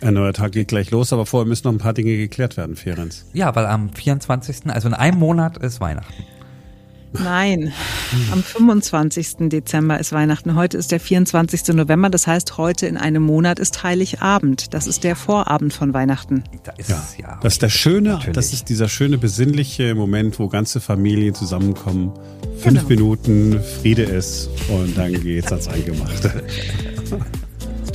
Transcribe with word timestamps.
Ein 0.00 0.14
neuer 0.14 0.32
Tag 0.32 0.52
geht 0.52 0.68
gleich 0.68 0.90
los, 0.90 1.12
aber 1.12 1.26
vorher 1.26 1.46
müssen 1.46 1.66
noch 1.66 1.72
ein 1.72 1.78
paar 1.78 1.94
Dinge 1.94 2.16
geklärt 2.16 2.56
werden, 2.56 2.76
Ferenz. 2.76 3.24
Ja, 3.32 3.54
weil 3.54 3.66
am 3.66 3.92
24., 3.92 4.66
also 4.66 4.88
in 4.88 4.94
einem 4.94 5.18
Monat 5.18 5.58
ist 5.58 5.80
Weihnachten. 5.80 6.14
Nein, 7.12 7.72
am 8.32 8.42
25. 8.42 9.48
Dezember 9.48 9.98
ist 9.98 10.12
Weihnachten. 10.12 10.54
Heute 10.54 10.76
ist 10.76 10.92
der 10.92 11.00
24. 11.00 11.68
November. 11.68 12.10
Das 12.10 12.26
heißt, 12.26 12.58
heute 12.58 12.86
in 12.86 12.96
einem 12.96 13.22
Monat 13.22 13.58
ist 13.58 13.82
Heiligabend. 13.82 14.74
Das 14.74 14.86
ist 14.86 15.04
der 15.04 15.16
Vorabend 15.16 15.72
von 15.72 15.94
Weihnachten. 15.94 16.44
Da 16.64 16.72
ist, 16.72 16.90
ja, 16.90 17.02
ja, 17.18 17.38
das 17.42 17.54
ist 17.54 17.62
der 17.62 17.68
schöne, 17.68 18.10
natürlich. 18.10 18.34
das 18.34 18.52
ist 18.52 18.68
dieser 18.68 18.88
schöne 18.88 19.18
besinnliche 19.18 19.94
Moment, 19.94 20.38
wo 20.38 20.48
ganze 20.48 20.80
Familien 20.80 21.34
zusammenkommen. 21.34 22.12
Fünf 22.58 22.86
genau. 22.86 22.88
Minuten, 22.88 23.60
Friede 23.80 24.02
ist 24.02 24.50
und 24.68 24.96
dann 24.96 25.12
geht's 25.12 25.52
ans 25.52 25.68
Eingemachte. 25.68 26.44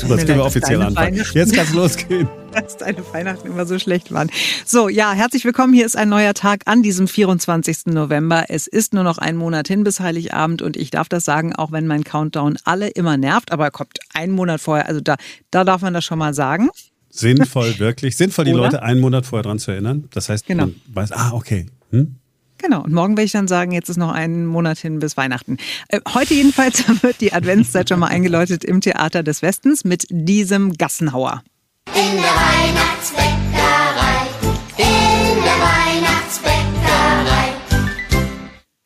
tut 0.02 0.10
Jetzt 0.12 0.26
können 0.26 0.40
wir 0.40 0.46
offiziell 0.46 0.82
anfangen. 0.82 1.24
Jetzt 1.34 1.54
kann 1.54 1.66
es 1.66 1.74
losgehen. 1.74 2.28
Dass 2.52 2.78
deine 2.78 2.98
Weihnachten 3.14 3.48
immer 3.48 3.66
so 3.66 3.80
schlecht 3.80 4.12
waren. 4.12 4.30
So, 4.66 4.90
ja, 4.90 5.14
herzlich 5.14 5.46
willkommen. 5.46 5.74
Hier 5.74 5.86
ist 5.86 5.96
ein 5.96 6.10
neuer 6.10 6.34
Tag 6.34 6.64
an 6.66 6.84
diesem 6.84 7.08
24. 7.08 7.88
November. 7.88 8.46
Es 8.50 8.68
ist 8.68 8.94
nur 8.94 9.04
noch 9.04 9.20
ein 9.20 9.38
Monat 9.38 9.68
hin 9.68 9.84
bis 9.84 10.00
Heiligabend 10.00 10.62
und 10.62 10.76
ich 10.76 10.90
darf 10.90 11.08
das 11.08 11.24
sagen, 11.24 11.56
auch 11.56 11.72
wenn 11.72 11.88
mein 11.88 12.04
Countdown 12.04 12.58
alle 12.66 12.90
immer 12.90 13.16
nervt, 13.16 13.52
aber 13.52 13.66
er 13.66 13.72
kommt 13.72 14.00
einen 14.14 14.34
Monat 14.34 14.60
vorher. 14.60 14.88
Also 14.88 15.00
da, 15.00 15.16
da 15.50 15.64
darf 15.64 15.82
man 15.82 15.94
das 15.94 16.04
schon 16.04 16.20
mal 16.20 16.34
sagen. 16.34 16.70
Sinnvoll, 17.10 17.80
wirklich. 17.80 18.18
Sinnvoll, 18.18 18.46
die 18.46 18.54
Oder? 18.54 18.64
Leute 18.64 18.84
einen 18.84 19.00
Monat 19.00 19.26
vorher 19.26 19.44
dran 19.44 19.60
zu 19.60 19.72
erinnern. 19.72 20.10
Das 20.14 20.30
heißt, 20.30 20.46
genau. 20.46 20.68
man 20.68 20.76
weiß, 20.88 21.12
ah, 21.12 21.32
okay. 21.34 21.68
Hm? 21.92 22.16
Genau, 22.62 22.84
und 22.84 22.94
morgen 22.94 23.18
werde 23.18 23.26
ich 23.26 23.32
dann 23.32 23.48
sagen, 23.48 23.72
jetzt 23.72 23.90
ist 23.90 23.98
noch 23.98 24.12
ein 24.12 24.46
Monat 24.46 24.78
hin 24.78 25.00
bis 25.00 25.18
Weihnachten. 25.18 25.58
Äh, 25.90 26.00
heute 26.14 26.36
jedenfalls 26.36 26.84
wird 27.04 27.20
die 27.20 27.34
Adventszeit 27.34 27.90
schon 27.90 28.00
mal 28.00 28.08
eingeläutet 28.08 28.64
im 28.64 28.82
Theater 28.82 29.24
des 29.24 29.42
Westens 29.42 29.84
mit 29.84 30.06
diesem 30.10 30.74
Gassenhauer. 30.74 31.42
In 31.88 32.18
der 32.18 32.24
Weihnachtsbäckerei, 32.24 33.41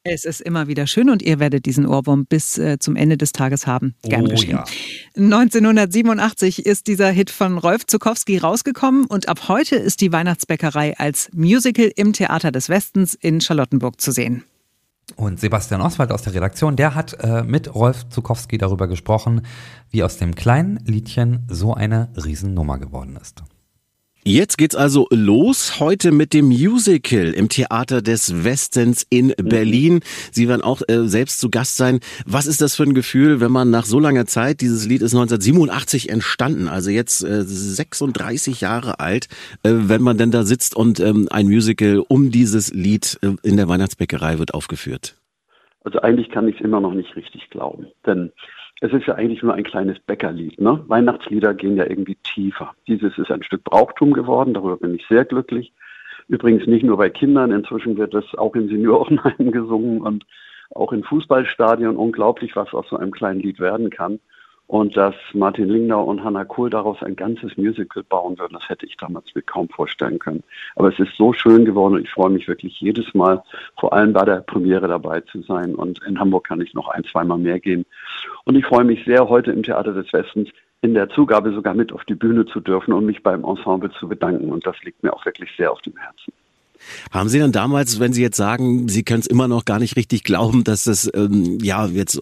Es 0.07 0.23
ist 0.23 0.39
immer 0.39 0.67
wieder 0.67 0.85
schön 0.85 1.09
und 1.09 1.23
ihr 1.23 1.39
werdet 1.39 1.65
diesen 1.65 1.87
Ohrwurm 1.87 2.27
bis 2.27 2.59
äh, 2.59 2.77
zum 2.77 2.95
Ende 2.95 3.17
des 3.17 3.31
Tages 3.31 3.65
haben. 3.65 3.95
Gern 4.03 4.27
oh, 4.27 4.29
geschehen. 4.29 4.51
Ja. 4.51 4.63
1987 5.15 6.63
ist 6.63 6.85
dieser 6.85 7.09
Hit 7.09 7.31
von 7.31 7.57
Rolf 7.57 7.87
Zukowski 7.87 8.37
rausgekommen 8.37 9.05
und 9.05 9.27
ab 9.27 9.47
heute 9.47 9.75
ist 9.77 10.01
die 10.01 10.11
Weihnachtsbäckerei 10.11 10.95
als 10.99 11.29
Musical 11.33 11.91
im 11.95 12.13
Theater 12.13 12.51
des 12.51 12.69
Westens 12.69 13.15
in 13.15 13.41
Charlottenburg 13.41 13.99
zu 13.99 14.11
sehen. 14.11 14.43
Und 15.15 15.39
Sebastian 15.39 15.81
Oswald 15.81 16.11
aus 16.11 16.21
der 16.21 16.35
Redaktion, 16.35 16.75
der 16.75 16.93
hat 16.93 17.17
äh, 17.23 17.41
mit 17.41 17.73
Rolf 17.73 18.07
Zukowski 18.09 18.59
darüber 18.59 18.87
gesprochen, 18.87 19.41
wie 19.89 20.03
aus 20.03 20.17
dem 20.17 20.35
kleinen 20.35 20.77
Liedchen 20.85 21.47
so 21.49 21.73
eine 21.73 22.09
Riesennummer 22.15 22.77
geworden 22.77 23.17
ist. 23.19 23.43
Jetzt 24.27 24.57
geht's 24.57 24.75
also 24.75 25.05
los 25.11 25.79
heute 25.79 26.11
mit 26.11 26.33
dem 26.33 26.45
Musical 26.45 27.31
im 27.31 27.47
Theater 27.47 28.01
des 28.01 28.43
Westens 28.43 29.05
in 29.07 29.27
mhm. 29.27 29.49
Berlin. 29.49 29.99
Sie 30.31 30.49
werden 30.49 30.63
auch 30.63 30.81
äh, 30.87 31.07
selbst 31.07 31.39
zu 31.39 31.51
Gast 31.51 31.77
sein. 31.77 31.99
Was 32.25 32.47
ist 32.47 32.59
das 32.59 32.75
für 32.75 32.81
ein 32.81 32.95
Gefühl, 32.95 33.39
wenn 33.39 33.51
man 33.51 33.69
nach 33.69 33.85
so 33.85 33.99
langer 33.99 34.25
Zeit, 34.25 34.61
dieses 34.61 34.87
Lied 34.87 35.03
ist 35.03 35.13
1987 35.13 36.09
entstanden, 36.09 36.67
also 36.67 36.89
jetzt 36.89 37.23
äh, 37.23 37.43
36 37.43 38.61
Jahre 38.61 38.99
alt, 38.99 39.27
äh, 39.61 39.69
wenn 39.73 40.01
man 40.01 40.17
denn 40.17 40.31
da 40.31 40.41
sitzt 40.41 40.75
und 40.75 40.99
ähm, 40.99 41.27
ein 41.29 41.45
Musical 41.45 42.03
um 42.07 42.31
dieses 42.31 42.73
Lied 42.73 43.19
äh, 43.21 43.35
in 43.47 43.57
der 43.57 43.69
Weihnachtsbäckerei 43.69 44.39
wird 44.39 44.55
aufgeführt? 44.55 45.13
Also 45.83 45.99
eigentlich 45.99 46.31
kann 46.31 46.47
ich 46.47 46.55
es 46.55 46.61
immer 46.61 46.81
noch 46.81 46.95
nicht 46.95 47.15
richtig 47.15 47.51
glauben, 47.51 47.85
denn 48.07 48.31
es 48.85 48.93
ist 48.93 49.07
ja 49.07 49.15
eigentlich 49.15 49.41
nur 49.41 49.53
ein 49.53 49.63
kleines 49.63 49.99
Bäckerlied. 49.99 50.59
Ne? 50.61 50.83
Weihnachtslieder 50.87 51.53
gehen 51.53 51.75
ja 51.75 51.85
irgendwie 51.85 52.17
tiefer. 52.23 52.73
Dieses 52.87 53.17
ist 53.17 53.31
ein 53.31 53.43
Stück 53.43 53.63
Brauchtum 53.63 54.13
geworden, 54.13 54.53
darüber 54.53 54.77
bin 54.77 54.93
ich 54.95 55.05
sehr 55.07 55.25
glücklich. 55.25 55.73
Übrigens 56.27 56.67
nicht 56.67 56.83
nur 56.83 56.97
bei 56.97 57.09
Kindern, 57.09 57.51
inzwischen 57.51 57.97
wird 57.97 58.13
es 58.13 58.25
auch 58.37 58.55
in 58.55 58.67
Seniorenheimen 58.67 59.51
gesungen 59.51 60.01
und 60.01 60.25
auch 60.71 60.91
in 60.91 61.03
Fußballstadien. 61.03 61.95
Unglaublich, 61.95 62.55
was 62.55 62.73
aus 62.73 62.87
so 62.89 62.97
einem 62.97 63.11
kleinen 63.11 63.39
Lied 63.39 63.59
werden 63.59 63.89
kann. 63.89 64.19
Und 64.67 64.97
dass 64.97 65.13
Martin 65.33 65.69
Lingner 65.69 66.03
und 66.03 66.23
Hannah 66.23 66.43
Kohl 66.43 66.71
daraus 66.71 67.01
ein 67.03 67.15
ganzes 67.15 67.55
Musical 67.55 68.03
bauen 68.03 68.37
würden, 68.39 68.53
das 68.53 68.67
hätte 68.67 68.85
ich 68.87 68.97
damals 68.97 69.33
mir 69.35 69.43
kaum 69.43 69.69
vorstellen 69.69 70.17
können. 70.17 70.43
Aber 70.75 70.89
es 70.89 70.97
ist 70.97 71.15
so 71.17 71.33
schön 71.33 71.65
geworden 71.65 71.95
und 71.95 72.01
ich 72.01 72.09
freue 72.09 72.31
mich 72.31 72.47
wirklich 72.47 72.79
jedes 72.81 73.13
Mal, 73.13 73.43
vor 73.79 73.93
allem 73.93 74.13
bei 74.13 74.25
der 74.25 74.41
Premiere 74.41 74.87
dabei 74.87 75.21
zu 75.21 75.41
sein. 75.43 75.75
Und 75.75 76.01
in 76.07 76.19
Hamburg 76.19 76.47
kann 76.47 76.61
ich 76.61 76.73
noch 76.73 76.87
ein, 76.87 77.03
zweimal 77.03 77.37
mehr 77.37 77.59
gehen. 77.59 77.85
Und 78.45 78.55
ich 78.55 78.65
freue 78.65 78.85
mich 78.85 79.05
sehr, 79.05 79.29
heute 79.29 79.51
im 79.51 79.61
Theater 79.61 79.93
des 79.93 80.11
Westens 80.13 80.49
in 80.81 80.93
der 80.93 81.09
Zugabe 81.09 81.53
sogar 81.53 81.73
mit 81.73 81.93
auf 81.93 82.03
die 82.05 82.15
Bühne 82.15 82.45
zu 82.45 82.59
dürfen 82.59 82.93
und 82.93 83.05
mich 83.05 83.21
beim 83.21 83.43
Ensemble 83.43 83.91
zu 83.91 84.07
bedanken. 84.07 84.51
Und 84.51 84.65
das 84.65 84.81
liegt 84.83 85.03
mir 85.03 85.13
auch 85.13 85.25
wirklich 85.25 85.49
sehr 85.57 85.71
auf 85.71 85.81
dem 85.81 85.95
Herzen. 85.97 86.33
Haben 87.11 87.29
Sie 87.29 87.39
dann 87.39 87.51
damals, 87.51 87.99
wenn 87.99 88.13
Sie 88.13 88.21
jetzt 88.21 88.37
sagen, 88.37 88.87
Sie 88.87 89.03
können 89.03 89.21
es 89.21 89.27
immer 89.27 89.47
noch 89.47 89.65
gar 89.65 89.79
nicht 89.79 89.95
richtig 89.95 90.23
glauben, 90.23 90.63
dass 90.63 90.85
das 90.85 91.09
ähm, 91.13 91.59
ja 91.61 91.85
jetzt 91.85 92.19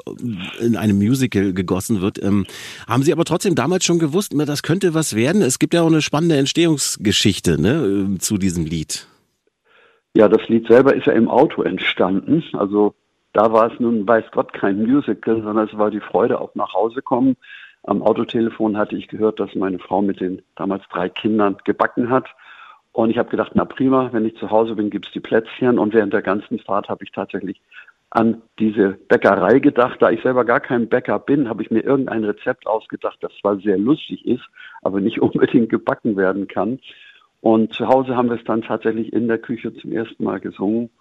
in 0.60 0.76
einem 0.76 0.98
Musical 0.98 1.54
gegossen 1.54 2.02
wird, 2.02 2.22
ähm, 2.24 2.46
haben 2.88 3.04
Sie 3.04 3.12
aber 3.12 3.26
trotzdem 3.26 3.56
damals 3.56 3.86
schon 3.86 4.00
gewusst, 4.00 4.34
das 4.36 4.64
könnte 4.64 4.94
was 4.94 5.16
werden? 5.16 5.42
Es 5.42 5.60
gibt 5.60 5.74
ja 5.74 5.82
auch 5.82 5.88
eine 5.88 6.02
spannende 6.02 6.38
Entstehungsgeschichte 6.38 7.62
ne, 7.62 8.18
zu 8.20 8.38
diesem 8.38 8.66
Lied. 8.66 9.08
Ja, 10.16 10.28
das 10.28 10.48
Lied 10.48 10.68
selber 10.68 10.96
ist 10.96 11.08
ja 11.08 11.14
im 11.14 11.28
Auto 11.28 11.64
entstanden. 11.64 12.44
Also 12.54 12.94
da 13.34 13.52
war 13.52 13.72
es 13.72 13.80
nun, 13.80 14.08
weiß 14.08 14.26
Gott, 14.32 14.54
kein 14.54 14.84
Musical, 14.84 15.42
sondern 15.42 15.68
es 15.68 15.78
war 15.78 15.90
die 15.90 16.00
Freude 16.00 16.40
auf 16.40 16.54
nach 16.56 16.74
Hause 16.74 17.02
kommen. 17.02 17.36
Am 17.84 18.02
Autotelefon 18.04 18.78
hatte 18.78 18.96
ich 18.96 19.08
gehört, 19.08 19.40
dass 19.40 19.56
meine 19.56 19.80
Frau 19.80 20.02
mit 20.02 20.22
den 20.22 20.42
damals 20.56 20.84
drei 20.90 21.10
Kindern 21.10 21.58
gebacken 21.66 22.10
hat. 22.10 22.28
Und 22.94 23.10
ich 23.10 23.18
habe 23.18 23.30
gedacht, 23.30 23.52
na 23.56 23.66
prima, 23.66 24.10
wenn 24.14 24.26
ich 24.26 24.38
zu 24.38 24.52
Hause 24.52 24.76
bin, 24.76 24.92
gibt's 24.92 25.12
die 25.12 25.20
Plätzchen. 25.20 25.80
Und 25.80 25.94
während 25.94 26.14
der 26.14 26.22
ganzen 26.22 26.60
Fahrt 26.60 26.90
habe 26.90 27.04
ich 27.04 27.12
tatsächlich 27.12 27.60
an 28.12 28.44
diese 28.60 28.92
Bäckerei 29.10 29.58
gedacht. 29.58 30.00
Da 30.00 30.12
ich 30.12 30.22
selber 30.22 30.46
gar 30.46 30.60
kein 30.60 30.88
Bäcker 30.88 31.18
bin, 31.18 31.50
habe 31.50 31.64
ich 31.64 31.72
mir 31.72 31.82
irgendein 31.82 32.24
Rezept 32.24 32.68
ausgedacht, 32.68 33.18
das 33.22 33.32
zwar 33.42 33.58
sehr 33.58 33.80
lustig 33.80 34.26
ist, 34.28 34.44
aber 34.84 35.02
nicht 35.02 35.20
unbedingt 35.22 35.70
gebacken 35.70 36.16
werden 36.16 36.48
kann. 36.48 36.80
Und 37.42 37.74
zu 37.74 37.88
Hause 37.88 38.16
haben 38.16 38.30
wir 38.30 38.38
es 38.38 38.44
dann 38.46 38.62
tatsächlich 38.62 39.12
in 39.12 39.28
der 39.28 39.40
Küche 39.40 39.74
zum 39.74 39.92
ersten 39.92 40.24
Mal 40.24 40.40
gesungen. 40.40 40.92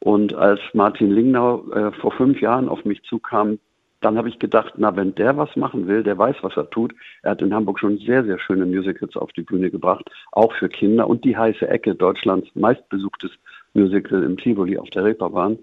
Und 0.00 0.34
als 0.34 0.60
Martin 0.72 1.10
Lingnau 1.10 1.70
äh, 1.70 1.92
vor 1.92 2.12
fünf 2.12 2.40
Jahren 2.40 2.68
auf 2.68 2.84
mich 2.84 3.02
zukam, 3.02 3.58
dann 4.00 4.18
habe 4.18 4.28
ich 4.28 4.38
gedacht, 4.38 4.74
na, 4.76 4.94
wenn 4.96 5.14
der 5.14 5.36
was 5.36 5.56
machen 5.56 5.86
will, 5.86 6.02
der 6.02 6.18
weiß, 6.18 6.36
was 6.42 6.56
er 6.56 6.70
tut. 6.70 6.94
Er 7.22 7.32
hat 7.32 7.42
in 7.42 7.54
Hamburg 7.54 7.78
schon 7.78 7.98
sehr, 7.98 8.24
sehr 8.24 8.38
schöne 8.38 8.66
Musicals 8.66 9.16
auf 9.16 9.32
die 9.32 9.42
Bühne 9.42 9.70
gebracht, 9.70 10.10
auch 10.32 10.52
für 10.52 10.68
Kinder 10.68 11.08
und 11.08 11.24
die 11.24 11.36
heiße 11.36 11.66
Ecke, 11.66 11.94
Deutschlands 11.94 12.48
meistbesuchtes 12.54 13.30
Musical 13.74 14.22
im 14.22 14.36
Tivoli 14.36 14.78
auf 14.78 14.90
der 14.90 15.04
Reeperbahn. 15.04 15.58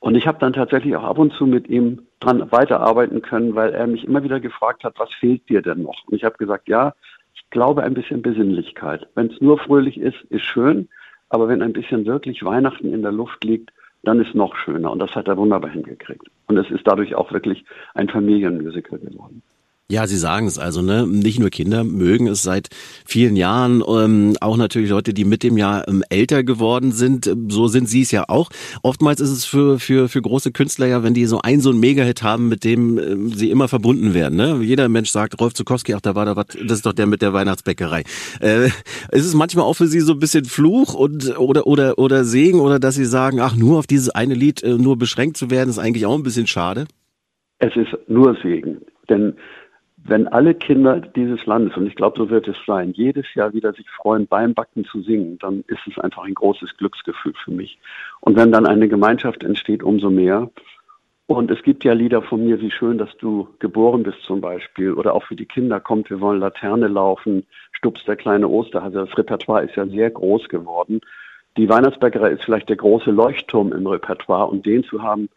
Und 0.00 0.16
ich 0.16 0.26
habe 0.26 0.38
dann 0.38 0.52
tatsächlich 0.52 0.94
auch 0.96 1.04
ab 1.04 1.18
und 1.18 1.32
zu 1.32 1.46
mit 1.46 1.68
ihm 1.68 2.02
dran 2.20 2.52
weiterarbeiten 2.52 3.22
können, 3.22 3.54
weil 3.54 3.72
er 3.72 3.86
mich 3.86 4.04
immer 4.04 4.22
wieder 4.22 4.40
gefragt 4.40 4.84
hat, 4.84 4.98
was 4.98 5.12
fehlt 5.14 5.48
dir 5.48 5.62
denn 5.62 5.82
noch? 5.82 5.96
Und 6.06 6.14
ich 6.14 6.24
habe 6.24 6.36
gesagt, 6.36 6.68
ja, 6.68 6.92
ich 7.34 7.48
glaube 7.50 7.82
ein 7.82 7.94
bisschen 7.94 8.20
Besinnlichkeit. 8.20 9.08
Wenn 9.14 9.28
es 9.28 9.40
nur 9.40 9.58
fröhlich 9.58 9.98
ist, 9.98 10.20
ist 10.28 10.42
schön, 10.42 10.88
aber 11.30 11.48
wenn 11.48 11.62
ein 11.62 11.72
bisschen 11.72 12.04
wirklich 12.04 12.44
Weihnachten 12.44 12.92
in 12.92 13.02
der 13.02 13.12
Luft 13.12 13.44
liegt, 13.44 13.72
dann 14.02 14.20
ist 14.20 14.34
noch 14.34 14.54
schöner. 14.56 14.92
Und 14.92 14.98
das 14.98 15.14
hat 15.14 15.28
er 15.28 15.36
wunderbar 15.36 15.70
hingekriegt. 15.70 16.28
Und 16.46 16.58
es 16.58 16.70
ist 16.70 16.86
dadurch 16.86 17.14
auch 17.14 17.32
wirklich 17.32 17.64
ein 17.94 18.08
Familienmusical 18.08 18.98
geworden. 18.98 19.42
Ja, 19.90 20.06
Sie 20.06 20.16
sagen 20.16 20.46
es 20.46 20.58
also, 20.58 20.80
ne? 20.80 21.06
Nicht 21.06 21.38
nur 21.38 21.50
Kinder 21.50 21.84
mögen 21.84 22.26
es 22.26 22.42
seit 22.42 22.68
vielen 23.04 23.36
Jahren, 23.36 23.82
ähm, 23.86 24.34
auch 24.40 24.56
natürlich 24.56 24.88
Leute, 24.88 25.12
die 25.12 25.26
mit 25.26 25.42
dem 25.42 25.58
Jahr 25.58 25.86
ähm, 25.86 26.02
älter 26.08 26.42
geworden 26.42 26.90
sind. 26.90 27.30
So 27.48 27.66
sind 27.68 27.86
Sie 27.86 28.00
es 28.00 28.10
ja 28.10 28.24
auch. 28.28 28.48
Oftmals 28.82 29.20
ist 29.20 29.30
es 29.30 29.44
für 29.44 29.78
für 29.78 30.08
für 30.08 30.22
große 30.22 30.52
Künstler 30.52 30.86
ja, 30.86 31.02
wenn 31.02 31.12
die 31.12 31.26
so 31.26 31.42
ein 31.42 31.60
so 31.60 31.70
ein 31.70 31.80
Megahit 31.80 32.22
haben, 32.22 32.48
mit 32.48 32.64
dem 32.64 32.98
ähm, 32.98 33.28
sie 33.28 33.50
immer 33.50 33.68
verbunden 33.68 34.14
werden. 34.14 34.36
Ne? 34.36 34.58
Jeder 34.62 34.88
Mensch 34.88 35.10
sagt, 35.10 35.38
Rolf 35.38 35.52
Zukowski, 35.52 35.92
ach, 35.92 36.00
da 36.00 36.14
war 36.14 36.24
da 36.24 36.34
was, 36.34 36.46
das 36.46 36.78
ist 36.78 36.86
doch 36.86 36.94
der 36.94 37.06
mit 37.06 37.20
der 37.20 37.34
Weihnachtsbäckerei. 37.34 38.04
Äh, 38.40 38.68
ist 39.12 39.26
es 39.26 39.34
manchmal 39.34 39.66
auch 39.66 39.74
für 39.74 39.86
Sie 39.86 40.00
so 40.00 40.14
ein 40.14 40.18
bisschen 40.18 40.46
Fluch 40.46 40.94
und 40.94 41.38
oder 41.38 41.66
oder 41.66 41.98
oder 41.98 42.24
Segen 42.24 42.60
oder 42.60 42.78
dass 42.78 42.94
Sie 42.94 43.04
sagen, 43.04 43.38
ach, 43.38 43.54
nur 43.54 43.80
auf 43.80 43.86
dieses 43.86 44.08
eine 44.08 44.32
Lied 44.32 44.62
äh, 44.62 44.78
nur 44.78 44.96
beschränkt 44.96 45.36
zu 45.36 45.50
werden, 45.50 45.68
ist 45.68 45.78
eigentlich 45.78 46.06
auch 46.06 46.16
ein 46.16 46.22
bisschen 46.22 46.46
schade. 46.46 46.86
Es 47.58 47.76
ist 47.76 47.94
nur 48.08 48.34
Segen, 48.42 48.78
denn 49.10 49.34
wenn 50.06 50.28
alle 50.28 50.54
Kinder 50.54 51.00
dieses 51.00 51.46
Landes, 51.46 51.76
und 51.76 51.86
ich 51.86 51.94
glaube, 51.94 52.18
so 52.18 52.28
wird 52.28 52.46
es 52.46 52.56
sein, 52.66 52.92
jedes 52.92 53.24
Jahr 53.34 53.54
wieder 53.54 53.72
sich 53.72 53.88
freuen, 53.88 54.26
beim 54.26 54.52
Backen 54.52 54.84
zu 54.84 55.00
singen, 55.00 55.38
dann 55.38 55.64
ist 55.66 55.80
es 55.90 55.98
einfach 55.98 56.24
ein 56.24 56.34
großes 56.34 56.76
Glücksgefühl 56.76 57.32
für 57.42 57.50
mich. 57.50 57.78
Und 58.20 58.36
wenn 58.36 58.52
dann 58.52 58.66
eine 58.66 58.88
Gemeinschaft 58.88 59.42
entsteht, 59.42 59.82
umso 59.82 60.10
mehr. 60.10 60.50
Und 61.26 61.50
es 61.50 61.62
gibt 61.62 61.84
ja 61.84 61.94
Lieder 61.94 62.20
von 62.20 62.44
mir, 62.44 62.60
wie 62.60 62.70
schön, 62.70 62.98
dass 62.98 63.16
du 63.16 63.48
geboren 63.60 64.02
bist 64.02 64.20
zum 64.26 64.42
Beispiel. 64.42 64.92
Oder 64.92 65.14
auch 65.14 65.24
für 65.24 65.36
die 65.36 65.46
Kinder 65.46 65.80
kommt, 65.80 66.10
wir 66.10 66.20
wollen 66.20 66.40
Laterne 66.40 66.88
laufen, 66.88 67.46
Stups 67.72 68.04
der 68.04 68.16
kleine 68.16 68.46
Osterhase. 68.46 69.06
Das 69.06 69.16
Repertoire 69.16 69.64
ist 69.64 69.74
ja 69.74 69.86
sehr 69.86 70.10
groß 70.10 70.50
geworden. 70.50 71.00
Die 71.56 71.68
Weihnachtsbäckerei 71.68 72.30
ist 72.32 72.44
vielleicht 72.44 72.68
der 72.68 72.76
große 72.76 73.10
Leuchtturm 73.10 73.72
im 73.72 73.86
Repertoire 73.86 74.48
und 74.48 74.66
den 74.66 74.84
zu 74.84 75.02
haben, 75.02 75.30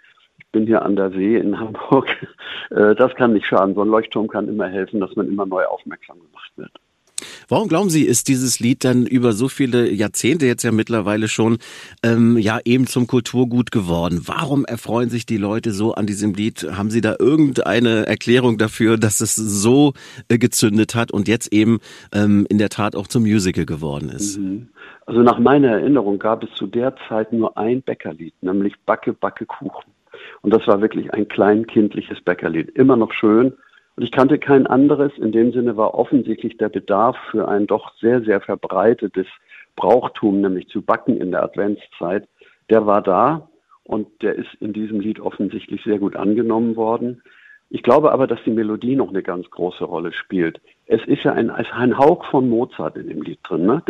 bin 0.58 0.66
hier 0.66 0.82
an 0.82 0.96
der 0.96 1.12
See 1.12 1.38
in 1.38 1.60
Hamburg. 1.60 2.08
Äh, 2.70 2.96
das 2.96 3.16
kann 3.16 3.32
nicht 3.32 3.46
schaden. 3.46 3.76
So 3.76 3.82
ein 3.82 3.88
Leuchtturm 3.88 4.28
kann 4.28 4.50
immer 4.50 4.68
helfen, 4.68 5.00
dass 5.00 5.16
man 5.16 5.30
immer 5.30 5.46
neu 5.46 5.64
aufmerksam 5.64 6.18
gemacht 6.18 6.52
wird. 6.58 6.72
Warum 7.48 7.70
glauben 7.70 7.90
Sie, 7.90 8.04
ist 8.04 8.28
dieses 8.28 8.60
Lied 8.60 8.84
dann 8.84 9.06
über 9.06 9.32
so 9.32 9.48
viele 9.48 9.90
Jahrzehnte 9.90 10.46
jetzt 10.46 10.64
ja 10.64 10.74
mittlerweile 10.74 11.30
schon 11.30 11.60
ähm, 12.04 12.38
ja 12.38 12.60
eben 12.66 12.86
zum 12.86 13.08
Kulturgut 13.08 13.72
geworden? 13.72 14.24
Warum 14.26 14.66
erfreuen 14.66 15.10
sich 15.10 15.26
die 15.26 15.38
Leute 15.38 15.72
so 15.72 15.94
an 15.94 16.08
diesem 16.08 16.34
Lied? 16.34 16.68
Haben 16.76 16.90
Sie 16.90 17.00
da 17.00 17.16
irgendeine 17.18 18.06
Erklärung 18.06 18.58
dafür, 18.58 18.98
dass 18.98 19.22
es 19.22 19.36
so 19.36 19.94
äh, 20.28 20.38
gezündet 20.38 20.94
hat 20.94 21.12
und 21.12 21.30
jetzt 21.30 21.54
eben 21.54 21.80
ähm, 22.14 22.46
in 22.50 22.58
der 22.58 22.70
Tat 22.70 22.98
auch 22.98 23.08
zum 23.08 23.24
Musical 23.24 23.66
geworden 23.66 24.10
ist? 24.10 24.40
Mhm. 24.40 24.68
Also 25.06 25.22
nach 25.22 25.40
meiner 25.40 25.70
Erinnerung 25.70 26.20
gab 26.20 26.44
es 26.44 26.54
zu 26.56 26.68
der 26.68 26.94
Zeit 27.08 27.32
nur 27.32 27.58
ein 27.58 27.82
Bäckerlied, 27.82 28.34
nämlich 28.42 28.74
Backe, 28.86 29.14
Backe, 29.14 29.46
Kuchen. 29.46 29.97
Und 30.48 30.54
das 30.54 30.66
war 30.66 30.80
wirklich 30.80 31.14
ein 31.14 31.28
kleinkindliches 31.28 32.22
Bäckerlied. 32.22 32.70
Immer 32.70 32.96
noch 32.96 33.12
schön, 33.12 33.52
und 33.98 34.04
ich 34.04 34.12
kannte 34.12 34.40
kein 34.40 34.66
anderes. 34.66 35.12
In 35.18 35.34
dem 35.34 35.52
Sinne 35.52 35.76
war 35.76 35.94
offensichtlich 35.94 36.56
der 36.56 36.70
Bedarf 36.70 37.18
für 37.32 37.50
ein 37.50 37.68
doch 37.68 37.94
sehr, 38.00 38.22
sehr 38.22 38.40
verbreitetes 38.40 39.28
Brauchtum, 39.76 40.40
nämlich 40.40 40.70
zu 40.70 40.82
backen 40.82 41.18
in 41.18 41.32
der 41.32 41.44
Adventszeit, 41.44 42.30
der 42.70 42.86
war 42.86 43.02
da 43.02 43.50
und 43.84 44.08
der 44.22 44.36
ist 44.36 44.54
in 44.62 44.72
diesem 44.72 45.02
Lied 45.02 45.20
offensichtlich 45.20 45.84
sehr 45.84 46.00
gut 46.00 46.16
angenommen 46.16 46.78
worden. 46.78 47.22
Ich 47.70 47.84
glaube 47.84 48.14
aber, 48.14 48.26
dass 48.26 48.40
die 48.46 48.52
Melodie 48.52 48.96
noch 48.96 49.10
eine 49.10 49.24
ganz 49.24 49.50
große 49.50 49.84
Rolle 49.84 50.14
spielt. 50.14 50.62
Es 50.86 51.04
ist 51.08 51.24
ja 51.24 51.34
ein, 51.34 51.50
ein 51.50 51.98
Hauch 51.98 52.24
von 52.32 52.48
Mozart 52.48 52.96
in 52.96 53.10
dem 53.10 53.22
Lied 53.22 53.40
drin. 53.44 53.66
Ne? 53.66 53.84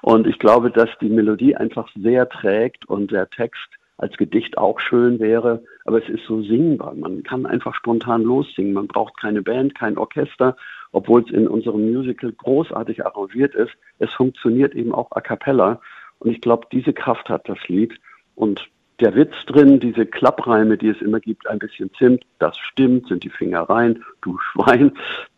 Und 0.00 0.26
ich 0.26 0.38
glaube, 0.38 0.70
dass 0.70 0.88
die 1.02 1.10
Melodie 1.10 1.54
einfach 1.54 1.90
sehr 1.94 2.26
trägt 2.30 2.88
und 2.88 3.12
der 3.12 3.28
Text 3.28 3.77
als 3.98 4.16
Gedicht 4.16 4.56
auch 4.56 4.80
schön 4.80 5.18
wäre, 5.18 5.62
aber 5.84 6.02
es 6.02 6.08
ist 6.08 6.24
so 6.24 6.40
singbar. 6.42 6.94
Man 6.94 7.24
kann 7.24 7.46
einfach 7.46 7.74
spontan 7.74 8.22
lossingen. 8.22 8.72
Man 8.72 8.86
braucht 8.86 9.20
keine 9.20 9.42
Band, 9.42 9.74
kein 9.74 9.98
Orchester, 9.98 10.56
obwohl 10.92 11.22
es 11.22 11.30
in 11.30 11.48
unserem 11.48 11.92
Musical 11.92 12.32
großartig 12.32 13.04
arrangiert 13.04 13.54
ist. 13.54 13.72
Es 13.98 14.12
funktioniert 14.12 14.74
eben 14.74 14.94
auch 14.94 15.10
a 15.12 15.20
cappella. 15.20 15.80
Und 16.20 16.30
ich 16.30 16.40
glaube, 16.40 16.66
diese 16.72 16.92
Kraft 16.92 17.28
hat 17.28 17.48
das 17.48 17.58
Lied. 17.66 17.92
Und 18.36 18.70
der 19.00 19.14
Witz 19.14 19.34
drin, 19.46 19.78
diese 19.80 20.06
Klappreime, 20.06 20.76
die 20.76 20.88
es 20.88 21.00
immer 21.00 21.20
gibt, 21.20 21.46
ein 21.46 21.58
bisschen 21.58 21.90
Zimt, 21.94 22.24
das 22.38 22.56
stimmt, 22.58 23.08
sind 23.08 23.22
die 23.22 23.30
Finger 23.30 23.62
rein, 23.62 24.04
du 24.22 24.38
Schwein. 24.38 24.92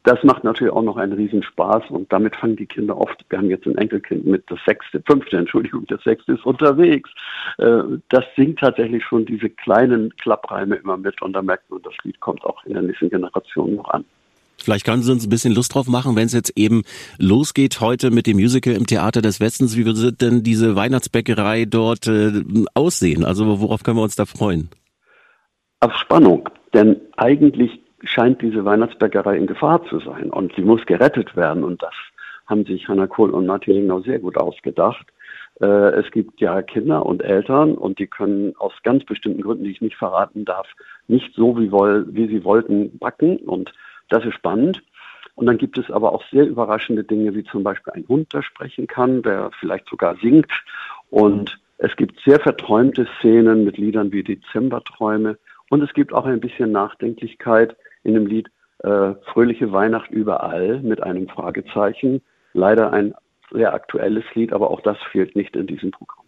Das 0.04 0.22
macht 0.24 0.44
natürlich 0.44 0.72
auch 0.72 0.82
noch 0.82 0.96
einen 0.96 1.12
Riesenspaß 1.12 1.90
und 1.90 2.10
damit 2.10 2.34
fangen 2.36 2.56
die 2.56 2.66
Kinder 2.66 2.96
oft, 2.96 3.24
wir 3.28 3.38
haben 3.38 3.50
jetzt 3.50 3.66
ein 3.66 3.76
Enkelkind 3.76 4.24
mit 4.24 4.44
das 4.50 4.58
sechste, 4.66 5.02
fünfte, 5.06 5.36
Entschuldigung, 5.36 5.84
das 5.88 6.02
sechste 6.02 6.32
ist 6.32 6.46
unterwegs. 6.46 7.10
Äh, 7.58 7.82
das 8.08 8.24
singt 8.34 8.60
tatsächlich 8.60 9.04
schon 9.04 9.26
diese 9.26 9.50
kleinen 9.50 10.14
Klappreime 10.16 10.76
immer 10.76 10.96
mit 10.96 11.20
und 11.20 11.34
da 11.34 11.42
merkt 11.42 11.70
man, 11.70 11.82
das 11.82 11.94
Lied 12.02 12.18
kommt 12.20 12.44
auch 12.44 12.64
in 12.64 12.72
der 12.72 12.82
nächsten 12.82 13.10
Generation 13.10 13.76
noch 13.76 13.90
an. 13.90 14.04
Vielleicht 14.62 14.84
können 14.84 15.02
Sie 15.02 15.12
uns 15.12 15.26
ein 15.26 15.30
bisschen 15.30 15.54
Lust 15.54 15.74
drauf 15.74 15.88
machen, 15.88 16.16
wenn 16.16 16.26
es 16.26 16.32
jetzt 16.32 16.52
eben 16.56 16.82
losgeht 17.18 17.80
heute 17.80 18.10
mit 18.10 18.26
dem 18.26 18.36
Musical 18.36 18.74
im 18.74 18.86
Theater 18.86 19.22
des 19.22 19.40
Westens. 19.40 19.76
Wie 19.76 19.86
wird 19.86 20.20
denn 20.20 20.42
diese 20.42 20.76
Weihnachtsbäckerei 20.76 21.64
dort 21.64 22.06
äh, 22.06 22.42
aussehen? 22.74 23.24
Also 23.24 23.60
worauf 23.60 23.82
können 23.82 23.96
wir 23.96 24.02
uns 24.02 24.16
da 24.16 24.26
freuen? 24.26 24.70
Auf 25.80 25.94
Spannung, 25.94 26.48
denn 26.74 27.00
eigentlich 27.16 27.80
scheint 28.04 28.42
diese 28.42 28.64
Weihnachtsbäckerei 28.64 29.36
in 29.36 29.46
Gefahr 29.46 29.84
zu 29.88 29.98
sein 30.00 30.30
und 30.30 30.54
sie 30.56 30.62
muss 30.62 30.84
gerettet 30.86 31.36
werden 31.36 31.64
und 31.64 31.82
das 31.82 31.94
haben 32.46 32.64
sich 32.66 32.88
Hannah 32.88 33.06
Kohl 33.06 33.30
und 33.30 33.46
Martin 33.46 33.74
Lingnau 33.74 34.00
sehr 34.00 34.18
gut 34.18 34.36
ausgedacht. 34.36 35.06
Äh, 35.60 35.66
es 36.00 36.10
gibt 36.10 36.40
ja 36.40 36.62
Kinder 36.62 37.06
und 37.06 37.22
Eltern 37.22 37.74
und 37.74 37.98
die 37.98 38.06
können 38.06 38.54
aus 38.58 38.72
ganz 38.82 39.04
bestimmten 39.04 39.42
Gründen, 39.42 39.64
die 39.64 39.70
ich 39.70 39.80
nicht 39.80 39.96
verraten 39.96 40.44
darf, 40.44 40.66
nicht 41.06 41.34
so 41.34 41.58
wie, 41.58 41.70
woll, 41.70 42.06
wie 42.10 42.26
sie 42.26 42.44
wollten 42.44 42.98
backen 42.98 43.36
und 43.38 43.72
das 44.10 44.24
ist 44.24 44.34
spannend. 44.34 44.82
Und 45.34 45.46
dann 45.46 45.58
gibt 45.58 45.78
es 45.78 45.90
aber 45.90 46.12
auch 46.12 46.22
sehr 46.30 46.46
überraschende 46.46 47.04
Dinge, 47.04 47.34
wie 47.34 47.44
zum 47.44 47.62
Beispiel 47.62 47.92
ein 47.94 48.04
Hund, 48.08 48.32
der 48.34 48.42
sprechen 48.42 48.86
kann, 48.86 49.22
der 49.22 49.50
vielleicht 49.58 49.88
sogar 49.88 50.16
singt. 50.16 50.50
Und 51.08 51.58
es 51.78 51.96
gibt 51.96 52.20
sehr 52.24 52.40
verträumte 52.40 53.08
Szenen 53.18 53.64
mit 53.64 53.78
Liedern 53.78 54.12
wie 54.12 54.22
Dezemberträume. 54.22 55.38
Und 55.70 55.82
es 55.82 55.92
gibt 55.94 56.12
auch 56.12 56.26
ein 56.26 56.40
bisschen 56.40 56.72
Nachdenklichkeit 56.72 57.74
in 58.02 58.14
dem 58.14 58.26
Lied 58.26 58.50
äh, 58.82 59.14
Fröhliche 59.32 59.72
Weihnacht 59.72 60.10
überall 60.10 60.80
mit 60.80 61.02
einem 61.02 61.28
Fragezeichen. 61.28 62.20
Leider 62.52 62.92
ein 62.92 63.14
sehr 63.52 63.72
aktuelles 63.72 64.24
Lied, 64.34 64.52
aber 64.52 64.70
auch 64.70 64.80
das 64.80 64.98
fehlt 65.10 65.36
nicht 65.36 65.56
in 65.56 65.66
diesem 65.66 65.90
Programm. 65.90 66.19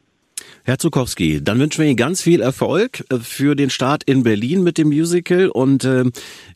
Herr 0.65 0.79
Zukowski, 0.79 1.43
dann 1.43 1.59
wünschen 1.59 1.83
wir 1.83 1.89
Ihnen 1.89 1.97
ganz 1.97 2.23
viel 2.23 2.41
Erfolg 2.41 3.01
äh, 3.11 3.17
für 3.17 3.57
den 3.57 3.69
Start 3.69 4.05
in 4.05 4.23
Berlin 4.23 4.63
mit 4.63 4.79
dem 4.79 4.91
Musical 4.91 5.49
und 5.49 5.85
äh, 5.85 6.05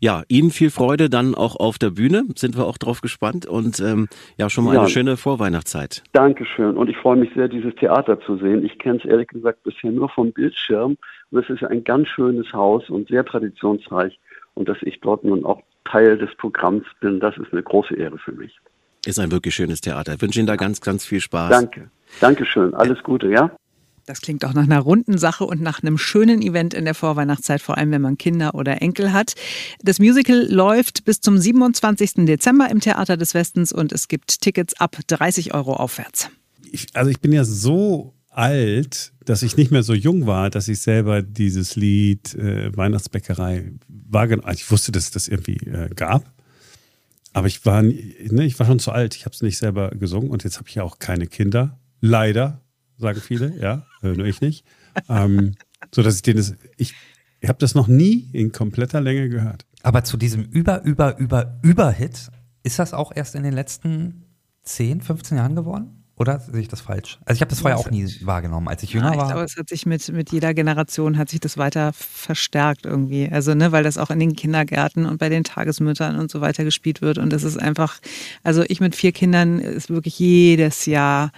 ja, 0.01 0.23
Ihnen 0.29 0.51
viel 0.51 0.71
Freude 0.71 1.11
dann 1.11 1.35
auch 1.35 1.57
auf 1.57 1.77
der 1.79 1.91
Bühne. 1.91 2.23
Sind 2.37 2.57
wir 2.57 2.67
auch 2.67 2.79
drauf 2.79 3.01
gespannt 3.01 3.47
und 3.47 3.81
ähm, 3.81 4.07
ja, 4.39 4.49
schon 4.49 4.65
mal 4.65 4.75
ja. 4.75 4.83
eine 4.83 4.91
schöne 4.91 5.17
Vorweihnachtszeit. 5.17 6.05
Dankeschön 6.13 6.77
und 6.77 6.89
ich 6.89 6.97
freue 6.97 7.17
mich 7.17 7.31
sehr, 7.35 7.49
dieses 7.49 7.75
Theater 7.75 8.21
zu 8.21 8.37
sehen. 8.37 8.65
Ich 8.65 8.79
kenne 8.79 8.99
es 8.99 9.05
ehrlich 9.05 9.27
gesagt 9.27 9.65
bisher 9.65 9.91
nur 9.91 10.09
vom 10.09 10.31
Bildschirm 10.31 10.97
und 11.33 11.43
es 11.43 11.51
ist 11.51 11.65
ein 11.65 11.83
ganz 11.83 12.07
schönes 12.07 12.53
Haus 12.53 12.89
und 12.89 13.09
sehr 13.09 13.25
traditionsreich 13.25 14.21
und 14.55 14.69
dass 14.69 14.79
ich 14.83 15.01
dort 15.01 15.25
nun 15.25 15.45
auch 15.45 15.63
Teil 15.85 16.17
des 16.17 16.31
Programms 16.37 16.85
bin, 17.01 17.19
das 17.19 17.37
ist 17.39 17.53
eine 17.53 17.65
große 17.65 17.97
Ehre 17.97 18.19
für 18.19 18.33
mich. 18.33 18.57
Ist 19.05 19.19
ein 19.19 19.33
wirklich 19.33 19.57
schönes 19.57 19.81
Theater. 19.81 20.15
Ich 20.15 20.23
wünsche 20.23 20.39
Ihnen 20.39 20.47
da 20.47 20.55
ganz, 20.55 20.81
ganz 20.81 21.05
viel 21.05 21.21
Spaß. 21.21 21.51
Danke. 21.51 21.91
Dankeschön. 22.21 22.73
Alles 22.75 23.03
Gute, 23.03 23.29
ja? 23.29 23.51
Das 24.07 24.21
klingt 24.21 24.45
auch 24.45 24.55
nach 24.55 24.63
einer 24.63 24.79
runden 24.79 25.19
Sache 25.19 25.45
und 25.45 25.61
nach 25.61 25.83
einem 25.83 25.99
schönen 25.99 26.41
Event 26.41 26.75
in 26.75 26.85
der 26.85 26.95
Vorweihnachtszeit, 26.95 27.61
vor 27.61 27.77
allem 27.77 27.91
wenn 27.91 28.01
man 28.01 28.17
Kinder 28.17 28.55
oder 28.55 28.81
Enkel 28.81 29.13
hat. 29.13 29.35
Das 29.83 29.99
Musical 29.99 30.47
läuft 30.49 31.05
bis 31.05 31.21
zum 31.21 31.37
27. 31.37 32.25
Dezember 32.25 32.71
im 32.71 32.79
Theater 32.79 33.17
des 33.17 33.35
Westens 33.35 33.73
und 33.73 33.91
es 33.91 34.07
gibt 34.07 34.41
Tickets 34.41 34.75
ab 34.81 34.97
30 35.09 35.55
Euro 35.55 35.73
aufwärts. 35.75 36.31
Ich, 36.71 36.87
also 36.95 37.11
ich 37.11 37.21
bin 37.21 37.33
ja 37.33 37.45
so 37.45 38.15
alt, 38.31 39.13
dass 39.25 39.43
ich 39.43 39.57
nicht 39.57 39.73
mehr 39.73 39.83
so 39.83 39.93
jung 39.93 40.27
war, 40.27 40.51
dass 40.51 40.69
ich 40.69 40.79
selber 40.79 41.23
dieses 41.23 41.75
Lied 41.75 42.33
äh, 42.37 42.77
Weihnachtsbäckerei 42.77 43.73
wahrgenommen 43.89 44.53
Ich 44.55 44.71
wusste, 44.71 44.93
dass 44.93 45.05
es 45.05 45.11
das 45.11 45.27
irgendwie 45.27 45.57
äh, 45.67 45.89
gab. 45.95 46.33
Aber 47.33 47.49
ich 47.49 47.67
war, 47.67 47.83
ne, 47.83 48.45
ich 48.45 48.57
war 48.59 48.67
schon 48.67 48.79
zu 48.79 48.93
alt. 48.93 49.17
Ich 49.17 49.25
habe 49.25 49.35
es 49.35 49.43
nicht 49.43 49.59
selber 49.59 49.91
gesungen 49.91 50.31
und 50.31 50.45
jetzt 50.45 50.59
habe 50.59 50.69
ich 50.69 50.77
ja 50.77 50.85
auch 50.85 51.01
keine 51.01 51.27
Kinder. 51.27 51.79
Leider 52.01 52.61
sagen 52.99 53.21
viele, 53.21 53.55
ja, 53.61 53.87
äh, 54.13 54.17
nur 54.17 54.27
ich 54.27 54.41
nicht. 54.41 54.65
Ähm, 55.09 55.55
so 55.95 56.03
dass 56.03 56.17
ich 56.17 56.23
den, 56.23 56.37
das, 56.37 56.55
ich, 56.77 56.95
ich 57.41 57.49
habe 57.49 57.59
das 57.59 57.75
noch 57.75 57.89
nie 57.89 58.29
in 58.33 58.53
kompletter 58.53 59.01
Länge 59.01 59.29
gehört. 59.29 59.67
Aber 59.83 60.05
zu 60.05 60.17
diesem 60.17 60.45
über, 60.45 60.83
über, 60.83 61.17
über, 61.19 61.59
über-Hit 61.63 62.31
ist 62.63 62.79
das 62.79 62.93
auch 62.93 63.13
erst 63.15 63.35
in 63.35 63.45
den 63.45 63.53
letzten 63.53 64.25
10, 64.63 65.01
15 65.01 65.39
Jahren 65.39 65.55
geworden? 65.55 66.06
Oder 66.19 66.41
sehe 66.41 66.63
ich 66.63 66.69
das 66.69 66.81
falsch? 66.81 67.19
Also 67.27 67.37
ich 67.37 67.41
habe 67.43 67.51
das 67.51 67.61
vorher 67.61 67.79
auch 67.79 67.91
nie 67.91 68.09
wahrgenommen, 68.23 68.69
als 68.69 68.83
ich 68.83 68.95
jünger 68.95 69.09
ja, 69.09 69.13
ich 69.13 69.19
war. 69.19 69.33
Aber 69.33 69.45
es 69.45 69.57
hat 69.59 69.69
sich 69.69 69.85
mit, 69.85 70.09
mit 70.11 70.33
jeder 70.33 70.55
Generation 70.55 71.19
hat 71.19 71.29
sich 71.29 71.41
das 71.41 71.59
weiter 71.59 71.93
verstärkt 71.93 72.87
irgendwie. 72.87 73.29
Also, 73.31 73.55
ne, 73.55 73.71
weil 73.71 73.85
das 73.85 73.99
auch 73.99 74.09
in 74.09 74.19
den 74.19 74.35
Kindergärten 74.35 75.05
und 75.05 75.19
bei 75.19 75.29
den 75.29 75.45
Tagesmüttern 75.45 76.19
und 76.19 76.31
so 76.31 76.41
weiter 76.41 76.65
gespielt 76.65 77.03
wird. 77.03 77.19
Und 77.19 77.35
das 77.35 77.43
ist 77.43 77.61
einfach, 77.61 78.01
also 78.43 78.65
ich 78.67 78.81
mit 78.81 78.97
vier 78.97 79.13
Kindern 79.13 79.59
ist 79.59 79.91
wirklich 79.91 80.19
jedes 80.19 80.87
Jahr 80.87 81.33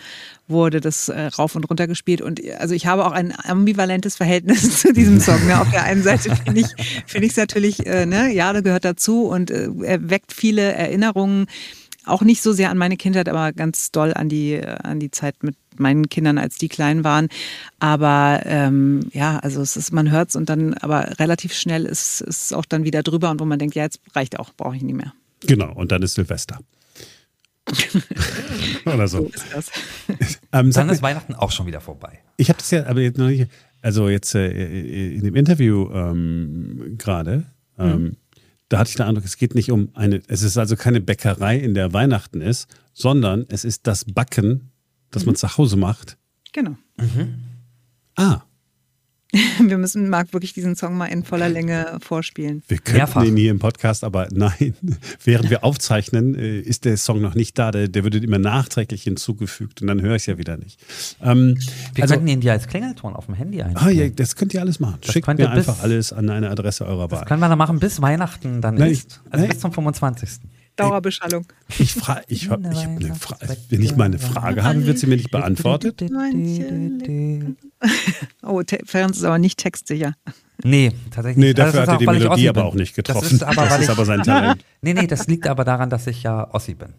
wurde 0.46 0.80
das 0.80 1.08
äh, 1.08 1.22
rauf 1.26 1.56
und 1.56 1.68
runter 1.68 1.88
gespielt. 1.88 2.22
Und 2.22 2.40
also 2.58 2.72
ich 2.72 2.86
habe 2.86 3.04
auch 3.04 3.12
ein 3.12 3.34
ambivalentes 3.36 4.16
Verhältnis 4.16 4.80
zu 4.80 4.92
diesem 4.92 5.18
Song. 5.18 5.44
Ne? 5.46 5.60
Auf 5.60 5.70
der 5.70 5.82
einen 5.82 6.04
Seite 6.04 6.34
finde 6.36 6.60
ich 6.60 7.02
finde 7.06 7.26
ich 7.26 7.32
es 7.32 7.36
natürlich, 7.36 7.84
äh, 7.84 8.06
ne, 8.06 8.32
ja, 8.32 8.52
da 8.52 8.60
gehört 8.60 8.84
dazu 8.84 9.24
und 9.24 9.50
äh, 9.50 9.68
er 9.82 10.08
weckt 10.08 10.32
viele 10.32 10.72
Erinnerungen 10.72 11.46
auch 12.08 12.22
nicht 12.22 12.42
so 12.42 12.52
sehr 12.52 12.70
an 12.70 12.78
meine 12.78 12.96
Kindheit, 12.96 13.28
aber 13.28 13.52
ganz 13.52 13.90
doll 13.90 14.14
an 14.14 14.28
die, 14.28 14.60
an 14.64 15.00
die 15.00 15.10
Zeit 15.10 15.42
mit 15.42 15.56
meinen 15.76 16.08
Kindern, 16.08 16.38
als 16.38 16.58
die 16.58 16.68
klein 16.68 17.04
waren. 17.04 17.28
Aber 17.78 18.42
ähm, 18.44 19.08
ja, 19.12 19.38
also 19.38 19.60
es 19.60 19.76
ist, 19.76 19.92
man 19.92 20.10
hört 20.10 20.30
es 20.30 20.36
und 20.36 20.48
dann, 20.48 20.74
aber 20.74 21.18
relativ 21.18 21.52
schnell 21.52 21.84
ist 21.84 22.20
es 22.20 22.52
auch 22.52 22.64
dann 22.64 22.84
wieder 22.84 23.02
drüber 23.02 23.30
und 23.30 23.40
wo 23.40 23.44
man 23.44 23.58
denkt, 23.58 23.74
ja, 23.74 23.84
jetzt 23.84 24.00
reicht 24.14 24.38
auch, 24.38 24.52
brauche 24.54 24.76
ich 24.76 24.82
nicht 24.82 24.96
mehr. 24.96 25.12
Genau, 25.40 25.72
und 25.72 25.92
dann 25.92 26.02
ist 26.02 26.14
Silvester. 26.14 26.58
Oder 28.86 29.08
so. 29.08 29.18
so 29.18 29.26
ist 29.26 29.44
das. 29.52 29.70
ähm, 30.52 30.72
dann 30.72 30.88
ist 30.88 31.02
Weihnachten 31.02 31.34
auch 31.34 31.52
schon 31.52 31.66
wieder 31.66 31.82
vorbei. 31.82 32.18
Ich 32.38 32.48
habe 32.48 32.58
das 32.58 32.70
ja, 32.70 32.86
aber 32.86 33.02
jetzt 33.02 33.18
noch 33.18 33.28
nicht, 33.28 33.50
also 33.82 34.08
jetzt 34.08 34.34
äh, 34.34 35.14
in 35.14 35.22
dem 35.22 35.36
Interview 35.36 35.90
ähm, 35.92 36.94
gerade, 36.96 37.44
ähm, 37.78 38.02
mhm 38.02 38.16
da 38.68 38.78
hatte 38.78 38.90
ich 38.90 38.96
den 38.96 39.06
Eindruck, 39.06 39.24
es 39.24 39.36
geht 39.36 39.54
nicht 39.54 39.70
um 39.70 39.90
eine, 39.94 40.22
es 40.28 40.42
ist 40.42 40.58
also 40.58 40.76
keine 40.76 41.00
Bäckerei, 41.00 41.58
in 41.58 41.74
der 41.74 41.92
Weihnachten 41.92 42.40
ist, 42.40 42.68
sondern 42.92 43.46
es 43.48 43.64
ist 43.64 43.86
das 43.86 44.04
Backen, 44.04 44.70
das 45.10 45.22
mhm. 45.22 45.28
man 45.28 45.36
zu 45.36 45.56
Hause 45.56 45.76
macht. 45.76 46.18
Genau. 46.52 46.76
Mhm. 46.96 47.44
Ah. 48.16 48.42
Wir 49.60 49.76
müssen 49.76 50.08
Marc 50.08 50.32
wirklich 50.32 50.54
diesen 50.54 50.74
Song 50.74 50.96
mal 50.96 51.06
in 51.06 51.22
voller 51.22 51.50
Länge 51.50 51.98
vorspielen. 52.00 52.62
Wir 52.66 52.78
könnten 52.78 52.96
Mehrfach. 52.96 53.24
ihn 53.24 53.36
hier 53.36 53.50
im 53.50 53.58
Podcast, 53.58 54.02
aber 54.02 54.28
nein, 54.32 54.74
während 55.24 55.50
wir 55.50 55.64
aufzeichnen, 55.64 56.34
äh, 56.34 56.60
ist 56.60 56.86
der 56.86 56.96
Song 56.96 57.20
noch 57.20 57.34
nicht 57.34 57.58
da. 57.58 57.70
Der, 57.70 57.88
der 57.88 58.04
wird 58.04 58.14
immer 58.14 58.38
nachträglich 58.38 59.02
hinzugefügt 59.02 59.82
und 59.82 59.88
dann 59.88 60.00
höre 60.00 60.14
ich 60.14 60.22
es 60.22 60.26
ja 60.26 60.38
wieder 60.38 60.56
nicht. 60.56 60.80
Ähm, 61.20 61.58
wir 61.94 62.04
also, 62.04 62.14
könnten 62.14 62.28
ihn 62.28 62.40
dir 62.40 62.52
als 62.52 62.68
Klingelton 62.68 63.14
auf 63.14 63.26
dem 63.26 63.34
Handy 63.34 63.60
ein. 63.60 63.76
Ah, 63.76 63.90
ja, 63.90 64.08
das 64.08 64.34
könnt 64.34 64.54
ihr 64.54 64.60
alles 64.62 64.80
machen. 64.80 64.98
Das 65.02 65.12
Schickt 65.12 65.26
mir 65.26 65.50
einfach 65.50 65.82
alles 65.82 66.12
an 66.12 66.30
eine 66.30 66.48
Adresse 66.48 66.86
eurer 66.86 67.10
Wahl. 67.10 67.20
Das 67.20 67.28
können 67.28 67.40
wir 67.40 67.48
dann 67.48 67.58
machen, 67.58 67.78
bis 67.78 68.00
Weihnachten 68.00 68.62
dann 68.62 68.76
nein, 68.76 68.92
ist. 68.92 69.20
Also 69.30 69.42
nein. 69.42 69.50
bis 69.50 69.60
zum 69.60 69.72
25. 69.72 70.40
Dauerbeschallung. 70.78 71.46
Ich 71.78 71.94
frage, 71.94 72.22
ich 72.28 72.48
hab, 72.50 72.60
ich 72.60 72.84
hab 72.84 72.96
eine 72.96 73.14
Fra 73.14 73.36
wenn 73.68 73.82
ich 73.82 73.96
mal 73.96 74.04
eine 74.04 74.18
Frage 74.18 74.62
habe, 74.64 74.86
wird 74.86 74.98
sie 74.98 75.06
mir 75.06 75.16
nicht 75.16 75.30
beantwortet. 75.30 76.02
Oh, 78.42 78.62
Ferenc 78.86 79.12
ist 79.14 79.24
aber 79.24 79.38
nicht 79.38 79.58
textsicher. 79.58 80.14
Nee, 80.64 80.90
tatsächlich 81.10 81.36
Nee, 81.38 81.46
nicht. 81.48 81.60
Also 81.60 81.78
dafür 81.78 81.80
das 81.80 81.88
hat 81.88 81.94
er 81.94 81.98
die 81.98 82.18
Melodie 82.18 82.48
aber 82.48 82.64
auch 82.64 82.74
nicht 82.74 82.96
Das 82.98 83.04
getroffen. 83.04 83.34
ist 83.36 83.42
aber, 83.42 83.54
Das 83.54 83.80
ist 83.80 83.90
aber 83.90 84.04
sein 84.04 84.22
Talent. 84.24 84.64
Nee, 84.82 84.94
nee, 84.94 85.06
das 85.06 85.26
liegt 85.28 85.46
aber 85.46 85.64
daran, 85.64 85.90
dass 85.90 86.06
ich 86.06 86.22
ja 86.22 86.52
Ossi 86.52 86.74
bin. 86.74 86.94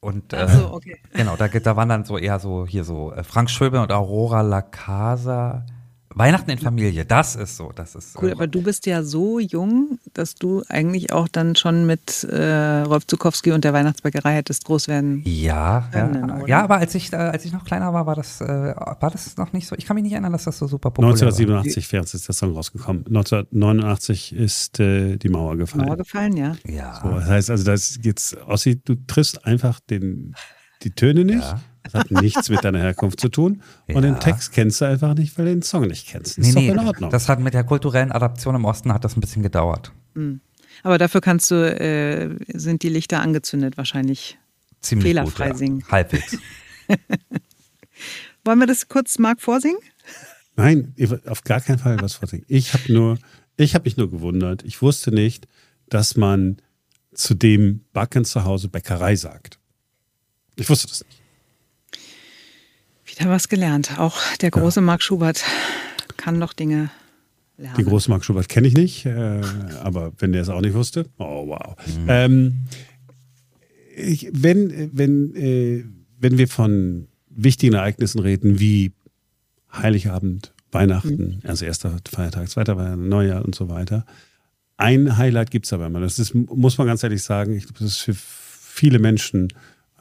Und 0.00 0.32
äh, 0.32 0.46
Ach 0.48 0.48
so, 0.48 0.72
okay. 0.72 0.96
genau, 1.12 1.36
da, 1.36 1.48
da 1.48 1.76
waren 1.76 1.88
dann 1.88 2.04
so 2.04 2.16
eher 2.16 2.38
so 2.38 2.64
hier 2.66 2.84
so 2.84 3.12
äh, 3.12 3.24
Frank 3.24 3.50
Schöbe 3.50 3.80
und 3.80 3.90
Aurora 3.92 4.42
La 4.42 4.62
Casa. 4.62 5.66
Weihnachten 6.14 6.50
in 6.50 6.58
Familie, 6.58 7.04
das 7.04 7.36
ist 7.36 7.56
so, 7.56 7.72
das 7.74 7.94
ist 7.94 8.16
Cool, 8.20 8.30
äh, 8.30 8.32
aber 8.32 8.46
du 8.46 8.62
bist 8.62 8.86
ja 8.86 9.02
so 9.02 9.38
jung, 9.38 9.98
dass 10.14 10.34
du 10.34 10.62
eigentlich 10.68 11.12
auch 11.12 11.28
dann 11.28 11.54
schon 11.54 11.86
mit 11.86 12.24
äh, 12.24 12.80
Rolf 12.80 13.06
Zukowski 13.06 13.52
und 13.52 13.64
der 13.64 13.72
Weihnachtsbäckerei 13.72 14.34
hättest 14.34 14.64
groß 14.64 14.88
werden. 14.88 15.22
Ja, 15.24 15.88
können, 15.92 16.28
ja, 16.28 16.36
oder? 16.36 16.48
ja, 16.48 16.64
aber 16.64 16.78
als 16.78 16.94
ich, 16.94 17.12
äh, 17.12 17.16
als 17.16 17.44
ich 17.44 17.52
noch 17.52 17.64
kleiner 17.64 17.92
war, 17.92 18.06
war 18.06 18.14
das, 18.14 18.40
äh, 18.40 18.46
war 18.46 19.10
das 19.10 19.36
noch 19.36 19.52
nicht 19.52 19.66
so. 19.68 19.76
Ich 19.76 19.86
kann 19.86 19.94
mich 19.94 20.02
nicht 20.02 20.12
erinnern, 20.12 20.32
dass 20.32 20.44
das 20.44 20.58
so 20.58 20.66
super 20.66 20.90
populär 20.90 21.10
1987 21.10 21.86
Ferenc 21.86 22.12
ist 22.12 22.26
der 22.26 22.34
Song 22.34 22.54
rausgekommen. 22.54 23.06
1989 23.06 24.34
ist 24.34 24.80
äh, 24.80 25.16
die 25.16 25.28
Mauer 25.28 25.56
gefallen. 25.56 25.86
Mauer 25.86 25.96
gefallen, 25.96 26.36
ja. 26.36 26.48
war. 26.48 26.72
Ja. 26.72 27.00
So, 27.02 27.10
das 27.10 27.28
heißt 27.28 27.50
also, 27.50 27.64
das 27.64 27.98
jetzt, 28.02 28.36
Ossi, 28.46 28.80
du 28.82 28.94
triffst 29.06 29.44
einfach 29.44 29.80
den, 29.80 30.34
die 30.82 30.90
Töne 30.90 31.24
nicht. 31.24 31.40
Ja. 31.40 31.60
Das 31.84 31.94
hat 31.94 32.10
nichts 32.10 32.50
mit 32.50 32.62
deiner 32.64 32.80
Herkunft 32.80 33.18
zu 33.18 33.28
tun. 33.30 33.62
Und 33.86 34.02
den 34.02 34.14
Ja. 34.14 34.18
Text 34.18 34.52
kennst 34.52 34.80
du 34.80 34.84
einfach 34.84 35.14
nicht, 35.14 35.38
weil 35.38 35.46
du 35.46 35.52
den 35.52 35.62
Song 35.62 35.86
nicht 35.86 36.06
kennst. 36.06 36.36
Das 36.36 36.42
Nee, 36.42 36.48
ist 36.50 36.54
doch 36.56 36.60
nee, 36.60 36.68
in 36.68 36.78
Ordnung. 36.80 37.10
das 37.10 37.28
hat 37.28 37.40
mit 37.40 37.54
der 37.54 37.64
kulturellen 37.64 38.12
Adaption 38.12 38.54
im 38.54 38.64
Osten 38.66 38.92
hat 38.92 39.04
das 39.04 39.16
ein 39.16 39.20
bisschen 39.20 39.42
gedauert. 39.42 39.92
Aber 40.82 40.98
dafür 40.98 41.20
kannst 41.22 41.50
du, 41.50 41.54
äh, 41.80 42.36
sind 42.52 42.82
die 42.82 42.88
Lichter 42.90 43.20
angezündet 43.20 43.76
wahrscheinlich. 43.78 44.38
Ziemlich 44.80 45.06
Fehlerfrei 45.08 45.46
gut, 45.46 45.52
ja. 45.54 45.58
singen. 45.58 45.84
Halbwegs. 45.90 46.36
Wollen 48.44 48.58
wir 48.60 48.66
das 48.66 48.88
kurz 48.88 49.18
Marc 49.18 49.40
vorsingen? 49.40 49.78
Nein, 50.56 50.94
auf 51.26 51.44
gar 51.44 51.60
keinen 51.60 51.78
Fall 51.78 52.00
was 52.00 52.14
vorsingen. 52.14 52.44
Ich 52.48 52.74
habe 52.74 52.92
nur, 52.92 53.18
ich 53.56 53.74
habe 53.74 53.84
mich 53.84 53.96
nur 53.96 54.10
gewundert. 54.10 54.62
Ich 54.64 54.82
wusste 54.82 55.10
nicht, 55.12 55.46
dass 55.88 56.16
man 56.16 56.58
zu 57.14 57.34
dem 57.34 57.84
Backen 57.92 58.24
zu 58.24 58.44
Hause 58.44 58.68
Bäckerei 58.68 59.16
sagt. 59.16 59.57
Ich 60.58 60.68
wusste 60.68 60.88
das 60.88 61.04
nicht. 61.04 61.20
Wieder 63.06 63.30
was 63.30 63.48
gelernt. 63.48 63.98
Auch 63.98 64.18
der 64.40 64.50
große 64.50 64.80
Marc 64.80 65.02
Schubert 65.02 65.42
kann 66.16 66.38
noch 66.38 66.52
Dinge 66.52 66.90
lernen. 67.56 67.76
Die 67.78 67.84
große 67.84 68.10
Mark 68.10 68.24
Schubert 68.24 68.48
kenne 68.48 68.68
ich 68.68 68.74
nicht, 68.74 69.06
äh, 69.06 69.40
aber 69.82 70.12
wenn 70.18 70.32
der 70.32 70.42
es 70.42 70.48
auch 70.48 70.60
nicht 70.60 70.74
wusste, 70.74 71.06
oh 71.18 71.48
wow. 71.48 71.76
Ähm, 72.06 72.64
ich, 73.96 74.28
wenn 74.32 74.90
wenn, 74.92 75.34
äh, 75.34 75.84
wenn 76.18 76.38
wir 76.38 76.48
von 76.48 77.08
wichtigen 77.30 77.74
Ereignissen 77.74 78.20
reden, 78.20 78.60
wie 78.60 78.92
Heiligabend, 79.72 80.52
Weihnachten, 80.72 81.40
also 81.44 81.64
erster 81.64 81.96
Feiertag, 82.08 82.48
zweiter 82.50 82.76
Feiertag, 82.76 82.98
Neujahr 82.98 83.44
und 83.44 83.54
so 83.54 83.68
weiter, 83.68 84.04
ein 84.76 85.16
Highlight 85.16 85.50
gibt 85.50 85.66
es 85.66 85.72
aber 85.72 85.86
immer. 85.86 86.00
Das 86.00 86.18
ist, 86.18 86.34
muss 86.34 86.78
man 86.78 86.86
ganz 86.86 87.02
ehrlich 87.02 87.22
sagen, 87.22 87.56
ich 87.56 87.64
glaube, 87.64 87.80
das 87.80 87.90
ist 87.90 87.98
für 87.98 88.14
viele 88.14 88.98
Menschen 88.98 89.48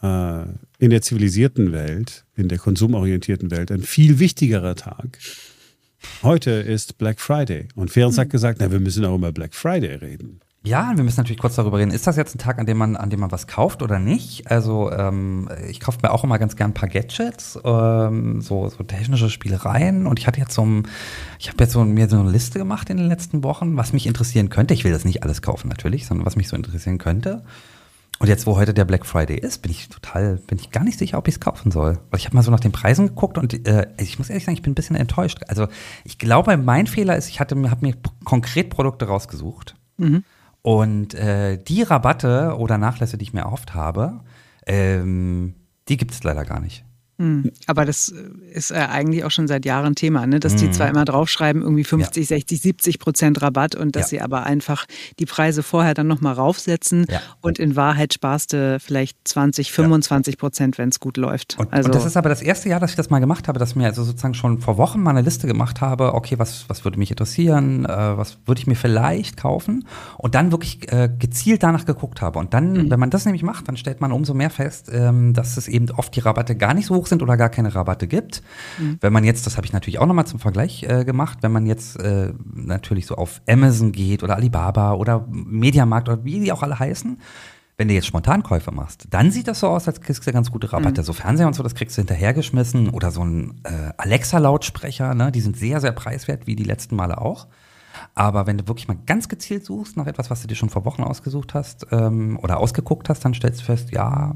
äh, 0.02 0.44
in 0.80 0.90
der 0.90 1.02
zivilisierten 1.02 1.72
Welt, 1.72 2.26
in 2.36 2.48
der 2.48 2.58
konsumorientierten 2.58 3.52
Welt 3.52 3.72
ein 3.72 3.82
viel 3.82 4.20
wichtigerer 4.20 4.76
Tag. 4.76 5.18
Heute 6.24 6.52
ist 6.52 6.98
Black 6.98 7.20
Friday 7.20 7.68
und 7.76 7.92
Ferenc 7.92 8.18
hat 8.18 8.30
gesagt, 8.30 8.60
na, 8.62 8.72
wir 8.72 8.80
müssen 8.80 9.04
auch 9.06 9.16
über 9.16 9.32
Black 9.32 9.54
Friday 9.54 9.96
reden. 9.96 10.42
Ja, 10.64 10.92
wir 10.96 11.04
müssen 11.04 11.22
natürlich 11.22 11.40
kurz 11.40 11.56
darüber 11.56 11.78
reden. 11.78 11.92
Ist 11.92 12.08
das 12.08 12.18
jetzt 12.18 12.36
ein 12.36 12.40
Tag, 12.40 12.60
an 12.60 12.66
dem 12.66 12.78
man, 12.78 12.98
an 12.98 13.10
dem 13.10 13.22
man 13.22 13.32
was 13.32 13.48
kauft 13.48 13.82
oder 13.82 14.00
nicht? 14.00 14.52
Also 14.52 14.92
ähm, 14.92 15.48
ich 15.70 15.80
kaufe 15.80 16.00
mir 16.04 16.12
auch 16.12 16.26
immer 16.26 16.40
ganz 16.40 16.58
gern 16.58 16.72
ein 16.72 16.74
paar 16.74 16.90
Gadgets, 16.90 17.58
ähm, 17.64 18.42
so, 18.42 18.68
so 18.68 18.84
technische 18.84 19.30
Spielereien. 19.30 20.08
Und 20.08 20.20
ich 20.20 20.28
hatte 20.28 20.42
jetzt 20.42 20.54
so 20.54 20.66
ein, 20.66 20.88
ich 21.40 21.48
habe 21.48 21.64
jetzt 21.64 21.72
so, 21.72 21.86
mir 21.86 22.10
so 22.10 22.20
eine 22.20 22.32
Liste 22.32 22.60
gemacht 22.60 22.90
in 22.90 22.98
den 22.98 23.08
letzten 23.08 23.44
Wochen, 23.44 23.78
was 23.78 23.94
mich 23.94 24.08
interessieren 24.08 24.50
könnte. 24.50 24.74
Ich 24.74 24.84
will 24.84 24.92
das 24.92 25.06
nicht 25.06 25.24
alles 25.24 25.42
kaufen 25.42 25.70
natürlich, 25.70 26.06
sondern 26.06 26.26
was 26.26 26.36
mich 26.36 26.50
so 26.50 26.58
interessieren 26.58 26.98
könnte. 26.98 27.44
Und 28.20 28.28
jetzt, 28.28 28.48
wo 28.48 28.58
heute 28.58 28.74
der 28.74 28.86
Black 28.86 29.06
Friday 29.06 29.38
ist, 29.38 29.62
bin 29.62 29.72
ich 29.72 29.90
total, 29.90 30.38
bin 30.48 30.58
ich 30.58 30.72
gar 30.72 30.84
nicht 30.84 30.98
sicher, 30.98 31.18
ob 31.18 31.28
ich 31.28 31.36
es 31.36 31.40
kaufen 31.40 31.72
soll. 31.72 32.00
Weil 32.10 32.20
ich 32.20 32.26
habe 32.26 32.36
mal 32.36 32.42
so 32.42 32.52
nach 32.52 32.60
den 32.60 32.72
Preisen 32.72 33.08
geguckt 33.08 33.38
und 33.38 33.68
äh, 33.68 33.88
ich 34.00 34.18
muss 34.18 34.30
ehrlich 34.30 34.46
sagen, 34.46 34.56
ich 34.56 34.64
bin 34.64 34.72
ein 34.72 34.76
bisschen 34.76 34.96
enttäuscht. 34.96 35.42
Also 35.48 35.68
ich 36.04 36.18
glaube, 36.18 36.58
mein 36.58 36.88
Fehler 36.88 37.16
ist, 37.16 37.30
ich 37.30 37.40
hatte 37.40 37.56
mir, 37.56 37.70
habe 37.70 37.86
mir 37.86 37.96
konkret 38.24 38.72
Produkte 38.72 39.06
rausgesucht. 39.06 39.76
Und 40.64 41.14
äh, 41.14 41.62
die 41.64 41.84
Rabatte 41.84 42.56
oder 42.58 42.78
Nachlässe, 42.78 43.18
die 43.18 43.24
ich 43.24 43.34
mir 43.34 43.42
erhofft 43.42 43.76
habe, 43.76 44.22
ähm, 44.66 45.54
die 45.88 45.98
gibt 45.98 46.12
es 46.12 46.24
leider 46.24 46.44
gar 46.44 46.60
nicht. 46.60 46.84
Hm. 47.20 47.52
Aber 47.66 47.86
das 47.86 48.14
ist 48.54 48.70
äh, 48.72 48.76
eigentlich 48.76 49.24
auch 49.24 49.32
schon 49.32 49.48
seit 49.48 49.66
Jahren 49.66 49.96
Thema, 49.96 50.28
ne? 50.28 50.40
dass 50.40 50.56
die 50.56 50.70
zwar 50.70 50.88
immer 50.88 51.04
draufschreiben, 51.04 51.64
irgendwie 51.64 51.84
50, 51.84 52.28
60, 52.28 52.62
70 52.62 53.00
Prozent 53.00 53.42
Rabatt 53.42 53.74
und 53.76 53.96
dass 53.96 54.04
Ja. 54.12 54.20
sie 54.20 54.22
aber 54.22 54.44
einfach 54.44 54.86
die 55.18 55.26
Preise 55.26 55.64
vorher 55.64 55.96
dann 55.96 56.06
nochmal 56.08 56.34
raufsetzen 56.36 57.06
Ja. 57.10 57.20
und 57.42 57.58
in 57.58 57.76
Wahrheit 57.76 58.14
sparst 58.14 58.54
du 58.54 58.80
vielleicht 58.80 59.18
20, 59.28 59.72
25 59.72 60.38
Prozent, 60.38 60.78
wenn 60.78 60.90
es 60.90 61.00
gut 61.00 61.18
läuft. 61.18 61.58
Und, 61.58 61.74
also, 61.74 61.88
und 61.88 61.96
das 61.96 62.06
ist 62.06 62.18
aber 62.18 62.30
das 62.30 62.42
erste 62.44 62.70
Jahr, 62.70 62.80
dass 62.80 62.92
ich 62.92 62.96
das 62.96 63.10
mal 63.10 63.20
gemacht 63.20 63.48
habe, 63.48 63.58
dass 63.58 63.72
ich 63.72 63.76
mir 63.76 63.86
also 63.88 64.04
sozusagen 64.04 64.36
schon 64.36 64.60
vor 64.60 64.78
Wochen 64.78 65.02
mal 65.02 65.10
eine 65.12 65.22
Liste 65.22 65.48
gemacht 65.48 65.82
habe, 65.82 66.14
okay, 66.14 66.38
was, 66.38 66.70
was 66.70 66.84
würde 66.86 67.00
mich 67.00 67.10
interessieren, 67.10 67.86
äh, 67.86 67.90
was 68.18 68.38
würde 68.46 68.60
ich 68.62 68.68
mir 68.68 68.76
vielleicht 68.76 69.38
kaufen 69.38 69.88
und 70.20 70.36
dann 70.36 70.52
wirklich 70.52 70.92
äh, 70.92 71.10
gezielt 71.18 71.64
danach 71.64 71.86
geguckt 71.86 72.22
habe. 72.22 72.38
Und 72.38 72.54
dann, 72.54 72.92
wenn 72.92 73.00
man 73.00 73.10
das 73.10 73.26
nämlich 73.26 73.42
macht, 73.44 73.68
dann 73.68 73.76
stellt 73.78 74.02
man 74.02 74.12
umso 74.12 74.34
mehr 74.36 74.52
fest, 74.52 74.90
ähm, 74.94 75.34
dass 75.34 75.58
es 75.58 75.68
eben 75.68 75.90
oft 75.92 76.16
die 76.16 76.20
Rabatte 76.20 76.56
gar 76.56 76.74
nicht 76.76 76.86
so 76.86 76.96
hoch 76.96 77.07
sind 77.08 77.22
oder 77.22 77.38
gar 77.38 77.50
keine 77.50 77.74
Rabatte 77.74 78.08
gibt. 78.08 78.42
Wenn 79.02 79.14
man 79.14 79.24
jetzt, 79.24 79.46
das 79.46 79.58
habe 79.58 79.66
ich 79.66 79.74
natürlich 79.74 80.00
auch 80.00 80.06
nochmal 80.06 80.28
zum 80.28 80.40
Vergleich 80.40 80.84
äh, 80.84 81.06
gemacht, 81.06 81.40
wenn 81.42 81.52
man 81.52 81.66
jetzt 81.66 82.00
äh, 82.00 82.34
natürlich 82.54 83.06
so 83.06 83.16
auf 83.16 83.42
Amazon 83.48 83.92
geht 83.92 84.24
oder 84.24 84.36
Alibaba 84.36 84.94
oder 84.94 85.26
Mediamarkt 85.30 86.10
oder 86.10 86.24
wie 86.24 86.40
die 86.40 86.52
auch 86.52 86.64
alle 86.64 86.80
heißen, 86.80 87.18
wenn 87.78 87.88
du 87.88 87.94
jetzt 87.94 88.08
Spontankäufe 88.08 88.72
machst, 88.72 89.08
dann 89.12 89.30
sieht 89.32 89.48
das 89.48 89.60
so 89.60 89.68
aus, 89.68 89.88
als 89.88 90.02
kriegst 90.02 90.26
du 90.26 90.32
ganz 90.32 90.52
gute 90.52 90.74
Rabatte. 90.74 91.04
So 91.04 91.14
Fernseher 91.14 91.46
und 91.46 91.54
so, 91.54 91.62
das 91.62 91.76
kriegst 91.76 91.96
du 91.96 92.02
hinterhergeschmissen 92.02 92.90
oder 92.90 93.12
so 93.12 93.24
ein 93.24 93.62
äh, 93.64 93.94
Alexa-Lautsprecher, 93.98 95.14
ne? 95.14 95.32
die 95.32 95.42
sind 95.42 95.58
sehr, 95.58 95.80
sehr 95.80 95.92
preiswert, 95.92 96.48
wie 96.48 96.56
die 96.56 96.64
letzten 96.64 96.96
Male 96.96 97.22
auch. 97.22 97.48
Aber 98.16 98.48
wenn 98.48 98.58
du 98.58 98.68
wirklich 98.68 98.88
mal 98.88 98.98
ganz 99.06 99.30
gezielt 99.30 99.64
suchst 99.64 99.96
nach 99.96 100.08
etwas, 100.08 100.32
was 100.32 100.42
du 100.42 100.48
dir 100.48 100.56
schon 100.56 100.70
vor 100.70 100.86
Wochen 100.86 101.04
ausgesucht 101.04 101.54
hast 101.54 101.86
ähm, 101.92 102.40
oder 102.42 102.58
ausgeguckt 102.58 103.10
hast, 103.10 103.24
dann 103.24 103.36
stellst 103.36 103.62
du 103.62 103.66
fest, 103.66 103.92
ja, 103.92 104.36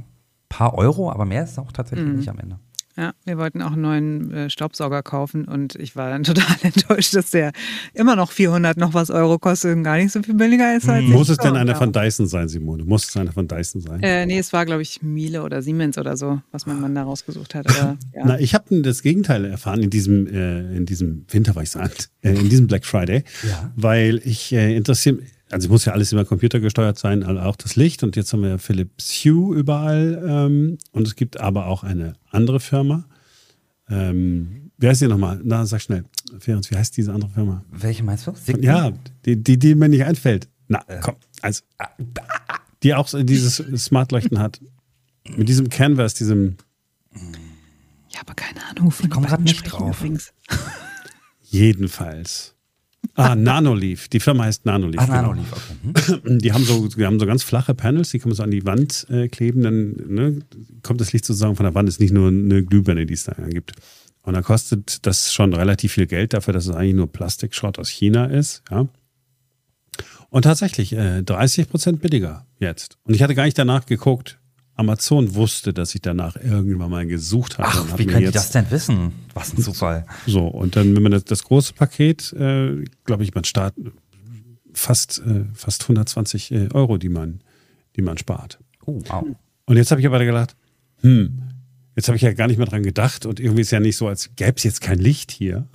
paar 0.52 0.76
Euro, 0.78 1.12
aber 1.12 1.26
mehr 1.26 1.44
ist 1.44 1.52
es 1.52 1.58
auch 1.60 1.72
tatsächlich 1.72 2.08
nicht 2.08 2.30
am 2.30 2.38
Ende. 2.40 2.60
Ja, 2.98 3.14
wir 3.24 3.38
wollten 3.38 3.62
auch 3.62 3.72
einen 3.72 3.82
neuen 3.82 4.32
äh, 4.34 4.50
Staubsauger 4.50 5.02
kaufen 5.02 5.46
und 5.46 5.76
ich 5.76 5.96
war 5.96 6.10
dann 6.10 6.24
total 6.26 6.58
enttäuscht, 6.62 7.16
dass 7.16 7.32
der 7.32 7.54
immer 7.94 8.18
noch 8.18 8.32
400 8.32 8.76
noch 8.76 8.94
was 8.94 9.10
Euro 9.10 9.40
kostet 9.40 9.78
und 9.78 9.84
gar 9.84 9.96
nicht 9.96 10.12
so 10.12 10.22
viel 10.22 10.34
billiger 10.34 10.76
ist 10.76 10.90
als 10.90 11.06
Muss 11.06 11.28
ich 11.30 11.32
es 11.32 11.38
denn 11.38 11.56
einer 11.56 11.74
gekauft 11.74 11.84
von 11.84 11.94
Dyson 11.94 12.28
sein, 12.28 12.50
Simone? 12.50 12.84
Muss 12.84 13.08
es 13.08 13.16
einer 13.16 13.32
von 13.32 13.48
Dyson 13.48 13.80
sein? 13.80 14.04
Äh, 14.04 14.26
nee, 14.26 14.38
es 14.40 14.52
war, 14.52 14.66
glaube 14.66 14.82
ich, 14.82 15.02
Miele 15.02 15.42
oder 15.44 15.62
Siemens 15.62 15.98
oder 15.98 16.18
so, 16.18 16.42
was 16.52 16.66
mein 16.66 16.82
Mann 16.82 16.94
da 16.94 17.04
rausgesucht 17.04 17.56
hat. 17.56 17.70
Aber, 17.70 17.98
ja. 18.14 18.24
Na, 18.26 18.40
ich 18.40 18.54
habe 18.54 18.82
das 18.82 19.02
Gegenteil 19.02 19.46
erfahren 19.46 19.82
in 19.82 19.90
diesem, 19.90 20.28
äh, 20.28 20.76
in 20.76 20.86
diesem 20.86 21.26
Winter, 21.30 21.56
war 21.56 21.64
ich 21.64 21.70
sagen, 21.70 21.92
äh, 22.24 22.32
in 22.34 22.50
diesem 22.50 22.68
Black 22.68 22.86
Friday, 22.86 23.24
Ja. 23.48 23.72
weil 23.78 24.22
ich 24.26 24.52
äh, 24.52 24.76
interessiere, 24.76 25.20
also 25.52 25.70
muss 25.70 25.86
ja 25.86 25.94
alles 25.94 26.12
immer 26.12 26.26
computergesteuert 26.26 26.98
sein, 26.98 27.24
also 27.24 27.42
auch 27.42 27.56
das 27.56 27.76
Licht. 27.76 28.04
Und 28.04 28.16
jetzt 28.16 28.32
haben 28.34 28.42
wir 28.42 28.50
ja 28.50 28.58
Philips 28.58 29.24
Hue 29.24 29.56
überall. 29.56 30.24
Ähm, 30.26 30.78
und 30.92 31.08
es 31.08 31.16
gibt 31.16 31.40
aber 31.40 31.68
auch 31.68 31.84
eine 31.84 32.14
andere 32.30 32.60
Firma. 32.60 33.06
Ähm, 33.90 34.72
wie 34.78 34.88
heißt 34.88 35.02
die 35.02 35.08
nochmal? 35.08 35.40
Na, 35.44 35.66
sag 35.66 35.82
schnell. 35.82 36.06
Ferenc, 36.40 36.70
wie 36.72 36.76
heißt 36.76 36.96
diese 36.98 37.14
andere 37.14 37.30
Firma? 37.30 37.64
Welche 37.70 38.04
meinst 38.04 38.26
du? 38.26 38.34
Sigma? 38.34 38.64
Ja, 38.64 38.92
die, 39.26 39.42
die, 39.42 39.60
die 39.60 39.76
mir 39.76 39.90
nicht 39.90 40.06
einfällt. 40.06 40.48
Na, 40.68 40.84
komm, 41.02 41.16
also, 41.42 41.62
die 42.82 42.96
auch 42.96 43.08
dieses 43.14 43.58
Smartleuchten 43.58 44.40
hat. 44.40 44.60
Mit 45.36 45.50
diesem 45.50 45.70
Canvas, 45.70 46.14
diesem 46.14 46.56
Ich 48.10 48.18
habe 48.18 48.34
keine 48.34 48.64
Ahnung, 48.66 48.88
wovon 48.88 49.10
komm 49.10 49.24
die 49.24 49.30
grad 49.30 49.40
beiden 49.40 49.44
nicht 49.46 49.64
drauf. 49.64 50.04
Jedenfalls. 51.44 52.56
Ah, 53.16 53.36
Nanoleaf. 53.36 54.08
Die 54.08 54.20
Firma 54.20 54.46
heißt 54.46 54.66
Nanoleaf. 54.66 55.02
Ah, 55.02 55.06
genau. 55.06 55.34
Nanoleaf, 55.34 55.52
okay. 55.52 56.22
Hm? 56.24 56.40
Die 56.40 56.54
haben 56.54 56.64
so, 56.64 56.88
die 56.88 57.06
haben 57.06 57.20
so 57.20 57.26
ganz 57.26 57.44
flache 57.44 57.74
Panels, 57.74 58.12
die 58.12 58.20
kann 58.20 58.30
man 58.30 58.36
so 58.36 58.44
an 58.44 58.52
die 58.52 58.66
Wand 58.66 59.06
äh, 59.10 59.28
kleben, 59.28 59.62
dann 59.62 59.96
ne, 60.08 60.40
kommt 60.82 61.02
das 61.02 61.12
Licht 61.14 61.26
sozusagen 61.26 61.56
von 61.56 61.66
der 61.66 61.76
Wand, 61.76 61.90
ist 61.90 62.00
nicht 62.00 62.14
nur 62.14 62.30
eine 62.30 62.64
Glühbirne, 62.64 63.06
die 63.06 63.14
es 63.14 63.26
da 63.26 63.34
gibt. 63.34 63.74
Und 64.24 64.34
dann 64.34 64.44
kostet 64.44 65.06
das 65.06 65.34
schon 65.34 65.54
relativ 65.54 65.94
viel 65.94 66.08
Geld 66.08 66.34
dafür, 66.34 66.54
dass 66.54 66.68
es 66.68 66.76
eigentlich 66.76 66.96
nur 66.96 67.12
Plastikschrott 67.12 67.80
aus 67.80 67.90
China 67.90 68.26
ist, 68.26 68.64
ja. 68.70 68.88
Und 70.30 70.44
tatsächlich 70.44 70.94
äh, 70.94 71.24
30 71.24 71.70
Prozent 71.70 72.02
billiger 72.02 72.46
jetzt. 72.60 72.98
Und 73.04 73.14
ich 73.14 73.22
hatte 73.22 73.36
gar 73.36 73.44
nicht 73.44 73.58
danach 73.58 73.86
geguckt. 73.86 74.40
Amazon 74.76 75.36
wusste, 75.36 75.74
dass 75.74 75.94
ich 75.96 76.02
danach 76.02 76.36
irgendwann 76.36 76.90
mal 76.90 77.06
gesucht 77.06 77.60
und 77.60 77.66
Ach, 77.66 77.98
wie 77.98 78.04
ihr 78.06 78.20
jetzt- 78.20 78.36
das 78.36 78.52
denn 78.52 78.70
wissen? 78.72 79.12
Was 79.34 79.54
ein 79.54 79.62
Zufall. 79.62 80.06
so, 80.26 80.48
und 80.48 80.76
dann, 80.76 80.96
wenn 80.96 81.04
man 81.04 81.12
das, 81.12 81.26
das 81.26 81.44
große 81.44 81.74
Paket, 81.74 82.34
äh, 82.34 82.84
glaube 83.06 83.24
ich, 83.24 83.34
man 83.36 83.44
startet 83.44 83.92
fast, 84.74 85.22
äh, 85.26 85.46
fast 85.54 85.84
120 85.84 86.52
äh, 86.52 86.70
Euro, 86.74 86.98
die 86.98 87.10
man 87.10 87.42
die 87.96 88.02
man 88.02 88.18
spart. 88.18 88.60
Oh, 88.86 89.02
wow. 89.08 89.26
Und 89.66 89.78
jetzt 89.78 89.92
habe 89.92 90.02
ich 90.02 90.08
aber 90.08 90.24
gedacht, 90.24 90.56
hm, 91.02 91.42
jetzt 91.96 92.08
habe 92.08 92.16
ich 92.16 92.22
ja 92.22 92.34
gar 92.34 92.48
nicht 92.48 92.58
mehr 92.58 92.68
dran 92.68 92.84
gedacht 92.84 93.26
und 93.26 93.40
irgendwie 93.40 93.62
ist 93.62 93.72
ja 93.72 93.80
nicht 93.80 93.98
so, 93.98 94.08
als 94.08 94.30
gäbe 94.36 94.54
es 94.56 94.64
jetzt 94.64 94.82
kein 94.82 95.00
Licht 95.00 95.32
hier. 95.32 95.68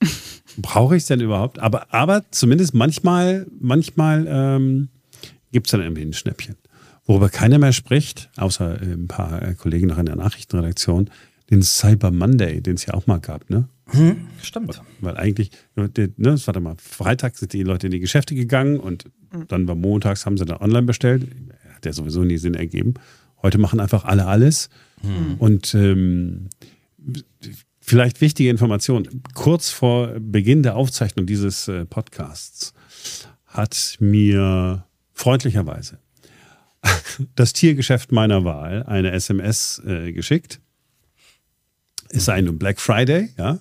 Brauche 0.56 0.96
ich 0.96 1.02
es 1.02 1.08
denn 1.08 1.20
überhaupt? 1.20 1.58
Aber, 1.58 1.92
aber 1.92 2.24
zumindest 2.30 2.74
manchmal, 2.74 3.46
manchmal 3.60 4.26
ähm, 4.28 4.88
gibt 5.52 5.66
es 5.66 5.72
dann 5.72 5.82
irgendwie 5.82 6.02
ein 6.02 6.12
Schnäppchen. 6.14 6.56
Worüber 7.06 7.28
keiner 7.28 7.58
mehr 7.58 7.72
spricht, 7.72 8.30
außer 8.36 8.80
ein 8.80 9.06
paar 9.06 9.42
äh, 9.42 9.54
Kollegen 9.54 9.86
noch 9.86 9.98
in 9.98 10.06
der 10.06 10.16
Nachrichtenredaktion, 10.16 11.10
den 11.50 11.62
Cyber 11.62 12.10
Monday, 12.10 12.60
den 12.60 12.74
es 12.74 12.86
ja 12.86 12.94
auch 12.94 13.06
mal 13.06 13.18
gab, 13.18 13.48
ne? 13.48 13.68
Hm, 13.90 14.26
stimmt. 14.42 14.82
Weil 15.00 15.16
eigentlich, 15.16 15.50
ne, 15.76 15.88
das 16.18 16.46
war 16.48 16.54
dann 16.54 16.64
mal 16.64 16.74
Freitag 16.76 17.36
sind 17.36 17.52
die 17.52 17.62
Leute 17.62 17.86
in 17.86 17.92
die 17.92 18.00
Geschäfte 18.00 18.34
gegangen 18.34 18.80
und 18.80 19.04
dann 19.46 19.68
war 19.68 19.76
montags, 19.76 20.26
haben 20.26 20.36
sie 20.36 20.44
dann 20.44 20.58
online 20.58 20.86
bestellt. 20.86 21.28
Hat 21.72 21.86
ja 21.86 21.92
sowieso 21.92 22.24
nie 22.24 22.38
Sinn 22.38 22.54
ergeben. 22.54 22.94
Heute 23.42 23.58
machen 23.58 23.78
einfach 23.78 24.04
alle 24.04 24.26
alles. 24.26 24.70
Und 25.38 25.74
ähm, 25.74 26.48
vielleicht 27.80 28.20
wichtige 28.20 28.50
Information. 28.50 29.22
Kurz 29.34 29.70
vor 29.70 30.14
Beginn 30.18 30.64
der 30.64 30.74
Aufzeichnung 30.74 31.26
dieses 31.26 31.68
äh, 31.68 31.84
Podcasts 31.84 32.72
hat 33.44 33.98
mir 34.00 34.84
freundlicherweise 35.12 35.98
das 37.34 37.52
Tiergeschäft 37.52 38.12
meiner 38.12 38.44
Wahl 38.44 38.82
eine 38.84 39.12
SMS 39.12 39.82
äh, 39.86 40.12
geschickt. 40.12 40.60
Es 42.10 42.26
sei 42.26 42.40
nun 42.40 42.58
Black 42.58 42.80
Friday, 42.80 43.30
ja. 43.36 43.58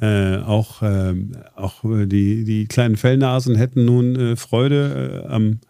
Äh, 0.00 0.42
auch 0.42 0.82
ähm, 0.82 1.32
auch 1.56 1.84
äh, 1.84 2.06
die, 2.06 2.44
die 2.44 2.66
kleinen 2.66 2.96
Fellnasen 2.96 3.56
hätten 3.56 3.84
nun 3.84 4.16
äh, 4.16 4.36
Freude 4.36 5.24
äh, 5.24 5.28
am, 5.28 5.60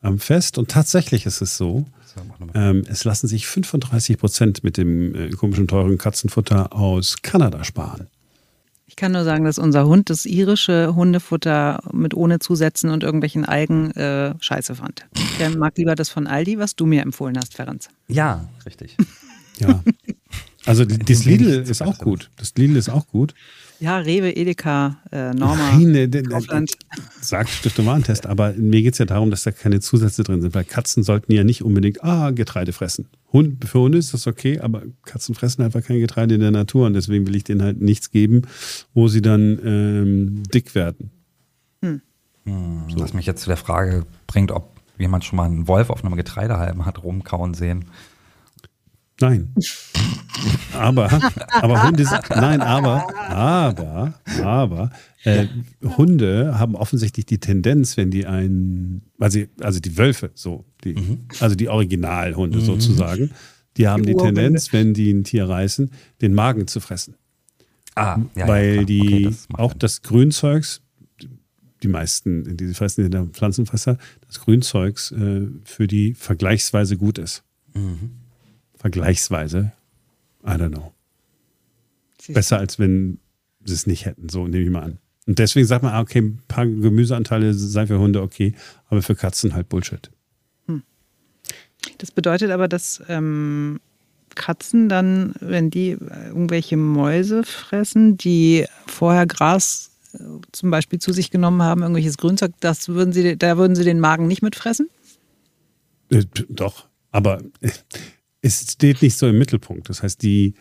am 0.00 0.18
Fest. 0.18 0.58
Und 0.58 0.70
tatsächlich 0.70 1.26
ist 1.26 1.40
es 1.40 1.56
so, 1.56 1.86
ähm, 2.54 2.84
es 2.88 3.04
lassen 3.04 3.28
sich 3.28 3.46
35 3.46 4.18
Prozent 4.18 4.64
mit 4.64 4.76
dem 4.76 5.14
äh, 5.14 5.30
komischen 5.30 5.68
teuren 5.68 5.98
Katzenfutter 5.98 6.72
aus 6.72 7.16
Kanada 7.22 7.64
sparen. 7.64 8.08
Ich 8.86 8.96
kann 8.96 9.12
nur 9.12 9.24
sagen, 9.24 9.44
dass 9.44 9.58
unser 9.58 9.86
Hund 9.86 10.10
das 10.10 10.26
irische 10.26 10.94
Hundefutter 10.94 11.82
mit 11.92 12.14
ohne 12.14 12.38
Zusätzen 12.38 12.90
und 12.90 13.02
irgendwelchen 13.02 13.44
Algen 13.44 13.90
äh, 13.92 14.34
scheiße 14.38 14.74
fand. 14.74 15.06
Der 15.38 15.56
mag 15.56 15.76
lieber 15.78 15.94
das 15.94 16.10
von 16.10 16.26
Aldi, 16.26 16.58
was 16.58 16.76
du 16.76 16.84
mir 16.84 17.02
empfohlen 17.02 17.38
hast, 17.38 17.54
Ferenc. 17.54 17.82
Ja, 18.08 18.48
richtig. 18.66 18.96
Ja. 19.60 19.84
Also 20.66 20.84
das 20.84 21.24
Lidl 21.24 21.64
ist 21.68 21.82
auch 21.82 21.98
gut. 21.98 22.30
Das 22.36 22.54
Lidl 22.56 22.76
ist 22.76 22.88
auch 22.88 23.06
gut. 23.08 23.34
Ja, 23.80 23.98
Rewe, 23.98 24.34
Edeka, 24.34 24.98
äh, 25.10 25.34
Norma, 25.34 25.72
Nein, 25.72 25.92
der- 25.92 26.06
der- 26.06 26.22
Kaufland. 26.22 26.70
sagt 27.20 27.50
Stiftung 27.50 27.86
Warentest, 27.86 28.26
aber 28.26 28.52
mir 28.52 28.80
geht 28.82 28.92
es 28.94 28.98
ja 28.98 29.04
darum, 29.04 29.30
dass 29.30 29.42
da 29.42 29.50
keine 29.50 29.80
Zusätze 29.80 30.22
drin 30.22 30.40
sind, 30.40 30.54
weil 30.54 30.64
Katzen 30.64 31.02
sollten 31.02 31.32
ja 31.32 31.42
nicht 31.44 31.62
unbedingt 31.62 32.02
ah, 32.04 32.30
Getreide 32.30 32.72
fressen. 32.72 33.08
Hund, 33.32 33.64
für 33.68 33.80
Hunde 33.80 33.98
ist 33.98 34.14
das 34.14 34.26
okay, 34.26 34.60
aber 34.60 34.82
Katzen 35.02 35.34
fressen 35.34 35.62
einfach 35.62 35.82
kein 35.82 35.98
Getreide 35.98 36.36
in 36.36 36.40
der 36.40 36.52
Natur 36.52 36.86
und 36.86 36.94
deswegen 36.94 37.26
will 37.26 37.34
ich 37.34 37.44
denen 37.44 37.62
halt 37.62 37.80
nichts 37.82 38.10
geben, 38.10 38.42
wo 38.94 39.08
sie 39.08 39.20
dann 39.22 39.58
ähm, 39.64 40.42
dick 40.54 40.74
werden. 40.74 41.10
Was 42.96 43.14
mich 43.14 43.26
jetzt 43.26 43.42
zu 43.42 43.48
der 43.48 43.56
Frage 43.56 44.04
bringt, 44.26 44.50
ob 44.52 44.70
jemand 44.98 45.24
schon 45.24 45.36
mal 45.38 45.46
einen 45.46 45.66
Wolf 45.66 45.90
auf 45.90 46.04
einem 46.04 46.14
Getreidehalm 46.14 46.84
hat 46.84 47.02
rumkauen 47.02 47.54
sehen. 47.54 47.86
Nein. 49.24 49.54
Aber, 50.74 51.10
aber 51.50 51.82
Hunde 51.86 52.04
sind, 52.04 52.20
nein, 52.30 52.60
aber, 52.60 53.06
aber, 53.30 54.14
aber, 54.42 54.90
äh, 55.22 55.46
Hunde 55.96 56.58
haben 56.58 56.74
offensichtlich 56.74 57.24
die 57.24 57.38
Tendenz, 57.38 57.96
wenn 57.96 58.10
die 58.10 58.26
ein, 58.26 59.02
also, 59.18 59.40
also 59.60 59.80
die 59.80 59.96
Wölfe, 59.96 60.30
so, 60.34 60.64
die, 60.84 60.96
also 61.40 61.56
die 61.56 61.68
Originalhunde 61.68 62.60
sozusagen, 62.60 63.30
die 63.78 63.88
haben 63.88 64.02
Die 64.02 64.12
die. 64.12 64.18
Tendenz, 64.18 64.72
wenn 64.72 64.92
die 64.92 65.10
ein 65.12 65.24
Tier 65.24 65.48
reißen, 65.48 65.90
den 66.20 66.34
Magen 66.34 66.66
zu 66.66 66.80
fressen. 66.80 67.14
Ah, 67.94 68.18
ja, 68.34 68.46
weil 68.48 68.76
ja, 68.76 68.84
die 68.84 69.00
Okay, 69.00 69.24
das 69.24 69.48
auch 69.54 69.70
Sinn. 69.70 69.78
das 69.78 70.02
Grünzeugs, 70.02 70.82
die 71.82 71.88
meisten, 71.88 72.56
die 72.56 72.74
fressen 72.74 73.04
in 73.04 73.10
der 73.10 73.24
Pflanzenfresser, 73.24 73.96
das 74.26 74.40
Grünzeugs 74.40 75.12
äh, 75.12 75.46
für 75.64 75.86
die 75.86 76.14
vergleichsweise 76.14 76.96
gut 76.96 77.18
ist. 77.18 77.44
Mhm. 77.74 78.23
Vergleichsweise, 78.84 79.72
I 80.44 80.50
don't 80.50 80.68
know. 80.68 80.92
Besser 82.28 82.58
als 82.58 82.78
wenn 82.78 83.18
sie 83.64 83.72
es 83.72 83.86
nicht 83.86 84.04
hätten, 84.04 84.28
so 84.28 84.46
nehme 84.46 84.64
ich 84.64 84.70
mal 84.70 84.82
an. 84.82 84.98
Und 85.26 85.38
deswegen 85.38 85.66
sagt 85.66 85.82
man, 85.82 85.94
ah, 85.94 86.02
okay, 86.02 86.20
ein 86.20 86.42
paar 86.48 86.66
Gemüseanteile 86.66 87.54
sei 87.54 87.86
für 87.86 87.98
Hunde 87.98 88.20
okay, 88.20 88.54
aber 88.90 89.00
für 89.00 89.14
Katzen 89.14 89.54
halt 89.54 89.70
Bullshit. 89.70 90.10
Das 91.96 92.10
bedeutet 92.10 92.50
aber, 92.50 92.68
dass 92.68 93.02
ähm, 93.08 93.80
Katzen 94.34 94.90
dann, 94.90 95.34
wenn 95.40 95.70
die 95.70 95.92
äh, 95.92 96.28
irgendwelche 96.28 96.76
Mäuse 96.76 97.42
fressen, 97.42 98.18
die 98.18 98.66
vorher 98.86 99.26
Gras 99.26 99.92
äh, 100.12 100.18
zum 100.52 100.70
Beispiel 100.70 100.98
zu 100.98 101.14
sich 101.14 101.30
genommen 101.30 101.62
haben, 101.62 101.80
irgendwelches 101.80 102.18
Grünzeug, 102.18 102.52
das 102.60 102.88
würden 102.90 103.14
sie, 103.14 103.38
da 103.38 103.56
würden 103.56 103.76
sie 103.76 103.84
den 103.84 104.00
Magen 104.00 104.26
nicht 104.26 104.42
mitfressen? 104.42 104.90
Äh, 106.10 106.24
doch, 106.50 106.86
aber 107.12 107.40
äh, 107.62 107.70
es 108.44 108.72
steht 108.72 109.02
nicht 109.02 109.16
so 109.16 109.26
im 109.26 109.38
Mittelpunkt. 109.38 109.88
Das 109.88 110.02
heißt, 110.02 110.22
die, 110.22 110.54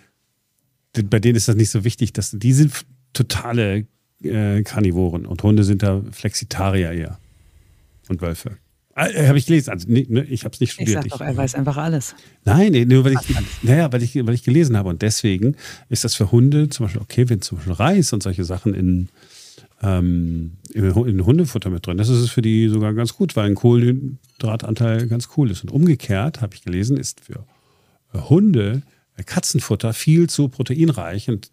die 0.96 1.04
bei 1.04 1.20
denen 1.20 1.36
ist 1.36 1.48
das 1.48 1.56
nicht 1.56 1.70
so 1.70 1.84
wichtig, 1.84 2.14
dass 2.14 2.32
die 2.32 2.54
sind 2.54 2.72
totale 3.14 3.86
äh, 4.24 4.64
Karnivoren 4.64 5.26
und 5.26 5.44
Hunde 5.44 5.64
sind 5.64 5.84
da 5.84 6.02
Flexitarier 6.12 6.92
eher 6.92 7.20
und 8.10 8.22
Wölfe. 8.22 8.58
Äh, 8.96 9.28
habe 9.28 9.38
ich 9.40 9.48
gelesen, 9.48 9.72
also 9.72 9.88
nee, 9.90 10.06
ne, 10.08 10.24
ich 10.26 10.46
habe 10.46 10.54
es 10.54 10.60
nicht 10.62 10.70
Ich 10.70 10.74
studiert. 10.76 11.04
sag 11.04 11.10
doch, 11.10 11.22
er 11.22 11.36
weiß 11.36 11.56
einfach 11.56 11.78
alles. 11.78 12.16
Nein, 12.46 12.72
nee, 12.74 12.86
nur 12.86 13.04
weil 13.04 13.14
ich, 13.14 13.36
naja, 13.64 13.92
weil 13.92 14.04
ich, 14.04 14.16
weil 14.16 14.36
ich 14.36 14.44
gelesen 14.44 14.78
habe. 14.78 14.90
Und 14.90 15.02
deswegen 15.02 15.56
ist 15.90 16.04
das 16.04 16.14
für 16.16 16.32
Hunde 16.32 16.70
zum 16.70 16.86
Beispiel 16.86 17.02
okay, 17.02 17.28
wenn 17.28 17.42
zum 17.42 17.58
Beispiel 17.58 17.74
Reis 17.74 18.14
und 18.14 18.22
solche 18.22 18.44
Sachen 18.44 18.74
in, 18.76 19.10
ähm, 19.82 20.52
in, 20.74 20.94
Hu- 20.94 21.06
in 21.06 21.26
Hundefutter 21.26 21.72
mit 21.72 21.86
drin 21.88 21.98
ist, 22.00 22.10
ist 22.10 22.20
es 22.20 22.30
für 22.30 22.44
die 22.44 22.68
sogar 22.70 22.94
ganz 22.94 23.16
gut, 23.16 23.36
weil 23.36 23.48
ein 23.50 23.56
Kohlenhydratanteil 23.56 25.08
ganz 25.08 25.28
cool 25.38 25.50
ist. 25.50 25.64
Und 25.64 25.72
umgekehrt, 25.72 26.42
habe 26.42 26.54
ich 26.56 26.62
gelesen, 26.62 26.96
ist 26.98 27.20
für 27.22 27.46
Hunde 28.14 28.84
äh, 29.16 29.24
Katzenfutter 29.24 29.94
viel 29.94 30.30
zu 30.30 30.48
proteinreich 30.48 31.30
und 31.30 31.52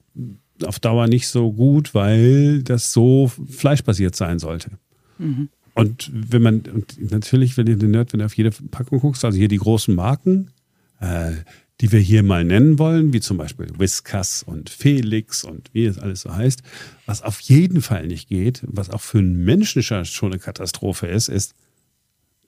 auf 0.64 0.78
Dauer 0.78 1.06
nicht 1.06 1.28
so 1.28 1.52
gut, 1.52 1.94
weil 1.94 2.62
das 2.62 2.92
so 2.92 3.30
fleischbasiert 3.48 4.14
sein 4.14 4.38
sollte. 4.38 4.70
Und 5.74 6.10
wenn 6.12 6.42
man, 6.42 6.60
und 6.60 7.10
natürlich, 7.10 7.56
wenn 7.56 7.66
ihr 7.66 7.76
den 7.76 7.92
Nerd, 7.92 8.12
wenn 8.12 8.20
du 8.20 8.26
auf 8.26 8.36
jede 8.36 8.50
Packung 8.50 9.00
guckst, 9.00 9.24
also 9.24 9.38
hier 9.38 9.48
die 9.48 9.56
großen 9.56 9.94
Marken, 9.94 10.50
äh, 11.00 11.32
die 11.80 11.92
wir 11.92 12.00
hier 12.00 12.22
mal 12.22 12.44
nennen 12.44 12.78
wollen, 12.78 13.12
wie 13.14 13.20
zum 13.20 13.38
Beispiel 13.38 13.68
Whiskas 13.78 14.42
und 14.42 14.68
Felix 14.68 15.44
und 15.44 15.70
wie 15.72 15.86
es 15.86 15.98
alles 15.98 16.22
so 16.22 16.34
heißt, 16.34 16.62
was 17.06 17.22
auf 17.22 17.40
jeden 17.40 17.80
Fall 17.80 18.06
nicht 18.06 18.28
geht, 18.28 18.62
was 18.66 18.90
auch 18.90 19.00
für 19.00 19.18
einen 19.18 19.44
Menschen 19.44 19.82
schon 19.82 20.32
eine 20.32 20.38
Katastrophe 20.38 21.06
ist, 21.06 21.28
ist 21.28 21.54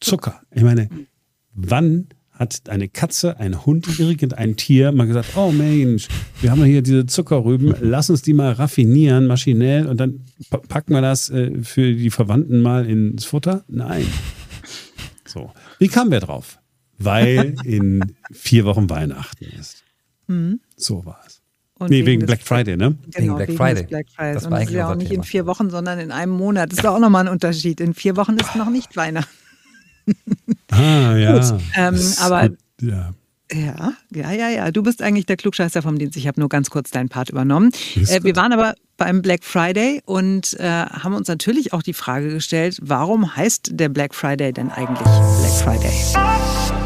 Zucker. 0.00 0.42
Ich 0.50 0.62
meine, 0.62 0.90
wann 1.54 2.08
hat 2.32 2.68
eine 2.70 2.88
Katze, 2.88 3.38
ein 3.38 3.64
Hund, 3.66 3.98
irgendein 4.00 4.56
Tier 4.56 4.90
mal 4.92 5.06
gesagt, 5.06 5.36
oh 5.36 5.52
Mensch, 5.52 6.08
wir 6.40 6.50
haben 6.50 6.64
hier 6.64 6.82
diese 6.82 7.06
Zuckerrüben, 7.06 7.74
lass 7.80 8.10
uns 8.10 8.22
die 8.22 8.32
mal 8.32 8.52
raffinieren, 8.52 9.26
maschinell, 9.26 9.86
und 9.86 9.98
dann 9.98 10.24
pa- 10.50 10.58
packen 10.58 10.92
wir 10.94 11.02
das 11.02 11.30
äh, 11.30 11.62
für 11.62 11.94
die 11.94 12.10
Verwandten 12.10 12.60
mal 12.60 12.88
ins 12.88 13.24
Futter? 13.24 13.64
Nein. 13.68 14.06
So. 15.26 15.52
Wie 15.78 15.88
kamen 15.88 16.10
wir 16.10 16.20
drauf? 16.20 16.58
Weil 16.98 17.54
in 17.64 18.14
vier 18.32 18.64
Wochen 18.64 18.88
Weihnachten 18.90 19.44
ist. 19.58 19.82
So 20.76 21.04
war 21.04 21.20
es. 21.26 21.40
Und 21.78 21.90
Nee, 21.90 22.06
wegen 22.06 22.20
des- 22.20 22.26
Black 22.28 22.42
Friday, 22.42 22.76
ne? 22.76 22.96
Genau, 23.14 23.34
Black 23.36 23.48
wegen 23.48 23.58
Friday. 23.58 23.82
Black 23.86 24.06
Fridays. 24.14 24.34
Das 24.36 24.44
und 24.46 24.50
war 24.52 24.58
das 24.60 24.68
ist 24.68 24.68
eigentlich 24.70 24.78
ja 24.78 24.90
auch 24.90 24.94
nicht 24.94 25.08
in 25.08 25.14
Thema. 25.16 25.24
vier 25.24 25.46
Wochen, 25.46 25.68
sondern 25.70 25.98
in 25.98 26.10
einem 26.12 26.32
Monat. 26.32 26.70
Das 26.70 26.78
ist 26.78 26.84
doch 26.84 26.94
auch 26.94 27.00
nochmal 27.00 27.26
ein 27.26 27.32
Unterschied. 27.32 27.80
In 27.80 27.92
vier 27.94 28.16
Wochen 28.16 28.36
ist 28.36 28.54
noch 28.56 28.70
nicht 28.70 28.96
Weihnachten. 28.96 29.30
Ah, 30.72 31.16
ja. 31.16 31.38
Gut, 31.38 31.60
ähm, 31.76 32.00
aber- 32.20 32.48
gut, 32.48 32.58
ja. 32.80 33.14
Ja, 33.52 33.92
ja, 34.10 34.30
ja, 34.32 34.48
ja. 34.48 34.70
Du 34.70 34.82
bist 34.82 35.02
eigentlich 35.02 35.26
der 35.26 35.36
Klugscheißer 35.36 35.82
vom 35.82 35.98
Dienst. 35.98 36.16
Ich 36.16 36.26
habe 36.26 36.40
nur 36.40 36.48
ganz 36.48 36.70
kurz 36.70 36.90
deinen 36.90 37.10
Part 37.10 37.28
übernommen. 37.28 37.70
Äh, 37.96 38.24
wir 38.24 38.34
waren 38.34 38.50
aber 38.54 38.74
beim 38.96 39.20
Black 39.20 39.44
Friday 39.44 40.00
und 40.06 40.58
äh, 40.58 40.64
haben 40.66 41.12
uns 41.14 41.28
natürlich 41.28 41.74
auch 41.74 41.82
die 41.82 41.92
Frage 41.92 42.30
gestellt, 42.30 42.78
warum 42.80 43.36
heißt 43.36 43.72
der 43.74 43.90
Black 43.90 44.14
Friday 44.14 44.54
denn 44.54 44.70
eigentlich 44.70 45.00
Black 45.02 45.52
Friday? 45.62 46.81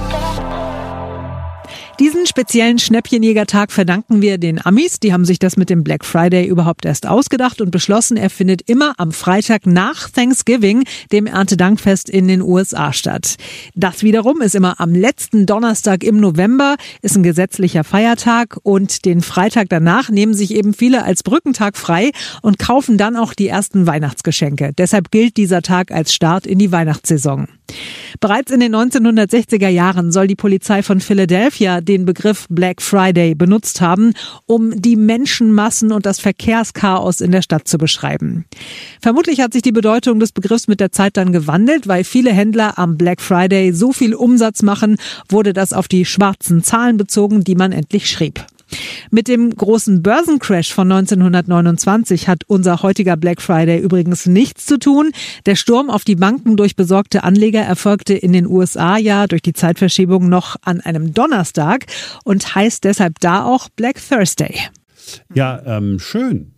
Diesen 1.99 2.27
speziellen 2.27 2.79
Schnäppchenjägertag 2.79 3.73
verdanken 3.73 4.21
wir 4.21 4.37
den 4.37 4.63
Amis. 4.63 5.01
Die 5.01 5.15
haben 5.15 5.25
sich 5.25 5.39
das 5.39 5.57
mit 5.57 5.71
dem 5.71 5.83
Black 5.83 6.05
Friday 6.05 6.47
überhaupt 6.47 6.85
erst 6.85 7.07
ausgedacht 7.07 7.63
und 7.63 7.71
beschlossen, 7.71 8.19
er 8.19 8.29
findet 8.29 8.69
immer 8.69 8.93
am 8.99 9.13
Freitag 9.13 9.67
nach 9.67 10.11
Thanksgiving, 10.11 10.85
dem 11.11 11.27
Erntedankfest 11.27 12.11
in 12.11 12.29
den 12.29 12.43
USA 12.43 12.93
statt. 12.93 13.37
Das 13.75 14.03
wiederum 14.03 14.43
ist 14.43 14.55
immer 14.55 14.79
am 14.79 14.95
letzten 14.95 15.47
Donnerstag 15.47 16.05
im 16.05 16.21
November, 16.21 16.77
ist 17.01 17.17
ein 17.17 17.23
gesetzlicher 17.23 17.83
Feiertag 17.83 18.59
und 18.63 19.07
den 19.07 19.23
Freitag 19.23 19.71
danach 19.71 20.11
nehmen 20.11 20.35
sich 20.35 20.55
eben 20.55 20.75
viele 20.75 21.03
als 21.03 21.23
Brückentag 21.23 21.79
frei 21.79 22.11
und 22.43 22.59
kaufen 22.59 22.99
dann 22.99 23.17
auch 23.17 23.33
die 23.33 23.49
ersten 23.49 23.87
Weihnachtsgeschenke. 23.87 24.73
Deshalb 24.77 25.11
gilt 25.11 25.39
dieser 25.39 25.63
Tag 25.63 25.93
als 25.93 26.13
Start 26.13 26.47
in 26.47 26.59
die 26.59 26.73
Weihnachtssaison. 26.73 27.49
Bereits 28.21 28.51
in 28.51 28.61
den 28.61 28.75
1960er 28.75 29.69
Jahren 29.69 30.13
soll 30.13 30.27
die 30.27 30.37
Polizei 30.37 30.83
von 30.83 31.01
Philadelphia 31.01 31.81
den 31.87 32.05
Begriff 32.05 32.47
Black 32.51 32.83
Friday 32.83 33.35
benutzt 33.35 33.81
haben, 33.81 34.13
um 34.45 34.81
die 34.81 34.97
Menschenmassen 34.97 35.93
und 35.93 36.05
das 36.05 36.21
Verkehrschaos 36.21 37.21
in 37.23 37.33
der 37.33 37.43
Stadt 37.43 37.67
zu 37.67 37.79
beschreiben. 37.79 38.45
Vermutlich 39.01 39.41
hat 39.41 39.55
sich 39.55 39.63
die 39.63 39.73
Bedeutung 39.73 40.21
des 40.21 40.33
Begriffs 40.33 40.69
mit 40.69 40.81
der 40.81 40.93
Zeit 40.93 41.17
dann 41.17 41.33
gewandelt, 41.33 41.89
weil 41.89 42.05
viele 42.05 42.33
Händler 42.33 42.79
am 42.79 42.99
Black 42.99 43.23
Friday 43.23 43.73
so 43.73 43.93
viel 43.93 44.15
Umsatz 44.15 44.63
machen, 44.63 44.97
wurde 45.29 45.53
das 45.53 45.73
auf 45.73 45.89
die 45.89 46.05
schwarzen 46.05 46.63
Zahlen 46.63 46.99
bezogen, 46.99 47.45
die 47.45 47.55
man 47.55 47.73
endlich 47.73 48.11
schrieb. 48.11 48.45
Mit 49.11 49.29
dem 49.29 49.55
großen 49.55 50.03
Börsencrash 50.03 50.73
von 50.73 50.91
1929 50.91 52.29
hat 52.29 52.43
unser 52.47 52.83
heutiger 52.83 53.17
Black 53.17 53.41
Friday 53.41 53.79
übrigens 53.79 54.27
nichts 54.27 54.67
zu 54.67 54.79
tun. 54.79 55.13
Der 55.47 55.55
Sturm 55.55 55.91
auf 55.91 56.05
die 56.05 56.17
Banken 56.17 56.57
durch 56.57 56.77
besorgte 56.77 57.23
Anleger 57.23 57.61
erfolgte 57.61 58.15
in 58.15 58.33
den 58.33 58.47
USA 58.47 58.97
ja 58.97 59.27
durch 59.27 59.43
die 59.43 59.53
Zeitverschiebung 59.53 60.29
noch 60.29 60.57
an 60.63 60.81
einem 60.81 61.15
Donnerstag 61.15 61.87
und 62.25 62.55
heißt 62.55 62.85
deshalb 62.85 63.21
da 63.21 63.45
auch 63.45 63.69
Black 63.69 64.01
Thursday. 64.09 64.59
Ja, 65.35 65.63
ähm, 65.65 65.99
schön. 65.99 66.53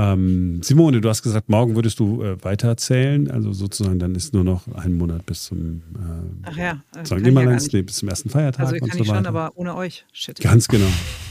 Ähm, 0.00 0.62
Simone, 0.62 1.00
du 1.00 1.08
hast 1.08 1.22
gesagt, 1.22 1.48
morgen 1.48 1.74
würdest 1.74 1.98
du 1.98 2.22
äh, 2.22 2.42
weiterzählen. 2.42 3.30
Also 3.30 3.52
sozusagen, 3.52 3.98
dann 3.98 4.14
ist 4.14 4.32
nur 4.32 4.44
noch 4.44 4.66
ein 4.74 4.94
Monat 4.94 5.26
bis 5.26 5.44
zum 5.44 5.82
äh, 5.94 6.42
Ach 6.44 6.56
ja, 6.56 6.82
äh, 6.96 7.04
sagen 7.04 7.22
wir 7.22 7.28
ich 7.28 7.34
mal 7.34 7.44
ja 7.44 7.58
nee, 7.72 7.82
bis 7.82 7.96
zum 7.96 8.08
ersten 8.08 8.30
Feiertag 8.30 8.66
Also 8.66 8.74
und 8.74 8.80
kann 8.80 8.90
so 8.90 9.02
ich 9.02 9.06
schon, 9.06 9.16
weiter. 9.16 9.28
aber 9.28 9.52
ohne 9.56 9.74
euch. 9.74 10.04
Shit. 10.12 10.40
Ganz 10.40 10.68
genau. 10.68 10.86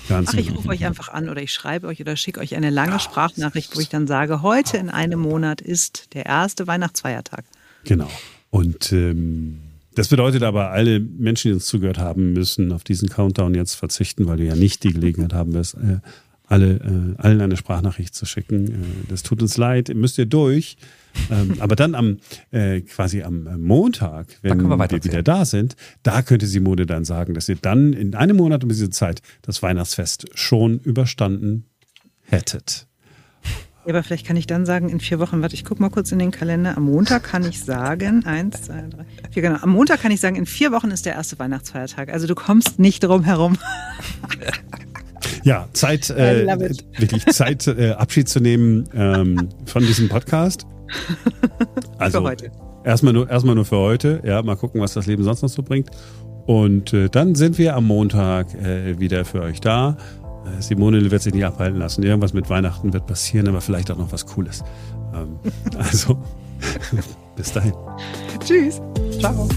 Ganz 0.07 0.29
Ach, 0.29 0.33
ich 0.35 0.47
genau. 0.47 0.57
rufe 0.59 0.69
euch 0.69 0.85
einfach 0.85 1.09
an 1.09 1.29
oder 1.29 1.41
ich 1.41 1.53
schreibe 1.53 1.87
euch 1.87 1.99
oder 2.01 2.15
schicke 2.15 2.39
euch 2.39 2.55
eine 2.55 2.69
lange 2.69 2.99
Sprachnachricht, 2.99 3.75
wo 3.75 3.79
ich 3.79 3.89
dann 3.89 4.07
sage, 4.07 4.41
heute 4.41 4.77
in 4.77 4.89
einem 4.89 5.19
Monat 5.19 5.61
ist 5.61 6.13
der 6.13 6.25
erste 6.25 6.67
Weihnachtsfeiertag. 6.67 7.45
Genau. 7.85 8.09
Und 8.49 8.91
ähm, 8.91 9.59
das 9.95 10.07
bedeutet 10.07 10.43
aber, 10.43 10.71
alle 10.71 10.99
Menschen, 10.99 11.49
die 11.49 11.53
uns 11.53 11.65
zugehört 11.65 11.97
haben, 11.97 12.33
müssen 12.33 12.71
auf 12.71 12.83
diesen 12.83 13.09
Countdown 13.09 13.53
jetzt 13.55 13.75
verzichten, 13.75 14.27
weil 14.27 14.37
du 14.37 14.45
ja 14.45 14.55
nicht 14.55 14.83
die 14.83 14.93
Gelegenheit 14.93 15.33
haben 15.33 15.53
wirst, 15.53 15.75
äh, 15.75 15.99
alle, 16.49 16.75
äh, 16.75 17.21
allen 17.21 17.41
eine 17.41 17.57
Sprachnachricht 17.57 18.15
zu 18.15 18.25
schicken. 18.25 18.67
Äh, 18.67 19.07
das 19.07 19.23
tut 19.23 19.41
uns 19.41 19.55
leid, 19.57 19.91
müsst 19.93 20.17
ihr 20.17 20.25
durch. 20.25 20.77
ähm, 21.31 21.55
aber 21.59 21.75
dann 21.75 21.95
am 21.95 22.17
äh, 22.51 22.81
quasi 22.81 23.23
am 23.23 23.47
äh, 23.47 23.57
Montag, 23.57 24.27
wenn 24.41 24.61
wir 24.61 24.77
wir, 24.77 25.03
wieder 25.03 25.23
da 25.23 25.45
sind, 25.45 25.75
da 26.03 26.21
könnte 26.21 26.47
Simone 26.47 26.85
dann 26.85 27.05
sagen, 27.05 27.33
dass 27.33 27.49
ihr 27.49 27.55
dann 27.55 27.93
in 27.93 28.15
einem 28.15 28.37
Monat 28.37 28.63
um 28.63 28.69
diese 28.69 28.89
Zeit 28.89 29.21
das 29.41 29.61
Weihnachtsfest 29.61 30.27
schon 30.33 30.79
überstanden 30.79 31.65
hättet. 32.21 32.87
Ja, 33.85 33.93
aber 33.93 34.03
vielleicht 34.03 34.27
kann 34.27 34.37
ich 34.37 34.45
dann 34.45 34.65
sagen, 34.65 34.89
in 34.89 34.99
vier 34.99 35.19
Wochen, 35.19 35.41
warte, 35.41 35.55
ich 35.55 35.65
gucke 35.65 35.81
mal 35.81 35.89
kurz 35.89 36.11
in 36.11 36.19
den 36.19 36.31
Kalender. 36.31 36.77
Am 36.77 36.83
Montag 36.83 37.23
kann 37.23 37.47
ich 37.47 37.61
sagen, 37.61 38.25
eins, 38.25 38.63
zwei, 38.63 38.81
drei, 38.89 39.05
vier, 39.31 39.41
genau. 39.41 39.57
Am 39.61 39.69
Montag 39.69 40.01
kann 40.01 40.11
ich 40.11 40.19
sagen, 40.19 40.35
in 40.35 40.45
vier 40.45 40.71
Wochen 40.71 40.91
ist 40.91 41.05
der 41.05 41.13
erste 41.13 41.39
Weihnachtsfeiertag. 41.39 42.09
Also 42.09 42.27
du 42.27 42.35
kommst 42.35 42.77
nicht 42.77 43.03
drum 43.03 43.23
herum. 43.23 43.57
Ja, 45.43 45.67
Zeit, 45.73 46.09
äh, 46.09 46.45
wirklich 46.97 47.25
Zeit, 47.27 47.67
äh, 47.67 47.91
Abschied 47.91 48.29
zu 48.29 48.39
nehmen 48.39 48.89
ähm, 48.93 49.49
von 49.65 49.83
diesem 49.83 50.09
podcast. 50.09 50.65
Also, 51.99 52.19
Für 52.19 52.27
heute. 52.27 52.51
Erstmal 52.83 53.13
nur, 53.13 53.29
erstmal 53.29 53.55
nur 53.55 53.65
für 53.65 53.77
heute. 53.77 54.21
Ja, 54.25 54.41
mal 54.41 54.55
gucken, 54.55 54.79
was 54.79 54.93
das 54.93 55.05
Leben 55.05 55.23
sonst 55.23 55.41
noch 55.41 55.49
so 55.49 55.61
bringt. 55.61 55.89
Und 56.45 56.93
äh, 56.93 57.09
dann 57.09 57.35
sind 57.35 57.57
wir 57.57 57.75
am 57.75 57.85
Montag 57.85 58.53
äh, 58.55 58.97
wieder 58.99 59.25
für 59.25 59.41
euch 59.41 59.59
da. 59.61 59.97
Äh, 60.45 60.61
Simone 60.61 61.11
wird 61.11 61.21
sich 61.21 61.33
nicht 61.33 61.45
abhalten 61.45 61.77
lassen. 61.77 62.03
Irgendwas 62.03 62.33
mit 62.33 62.49
Weihnachten 62.49 62.93
wird 62.93 63.05
passieren, 63.05 63.47
aber 63.47 63.61
vielleicht 63.61 63.91
auch 63.91 63.97
noch 63.97 64.11
was 64.11 64.25
Cooles. 64.25 64.63
Ähm, 65.13 65.37
also, 65.77 66.17
bis 67.35 67.51
dahin. 67.51 67.73
Tschüss. 68.43 68.81
Ciao. 69.19 69.47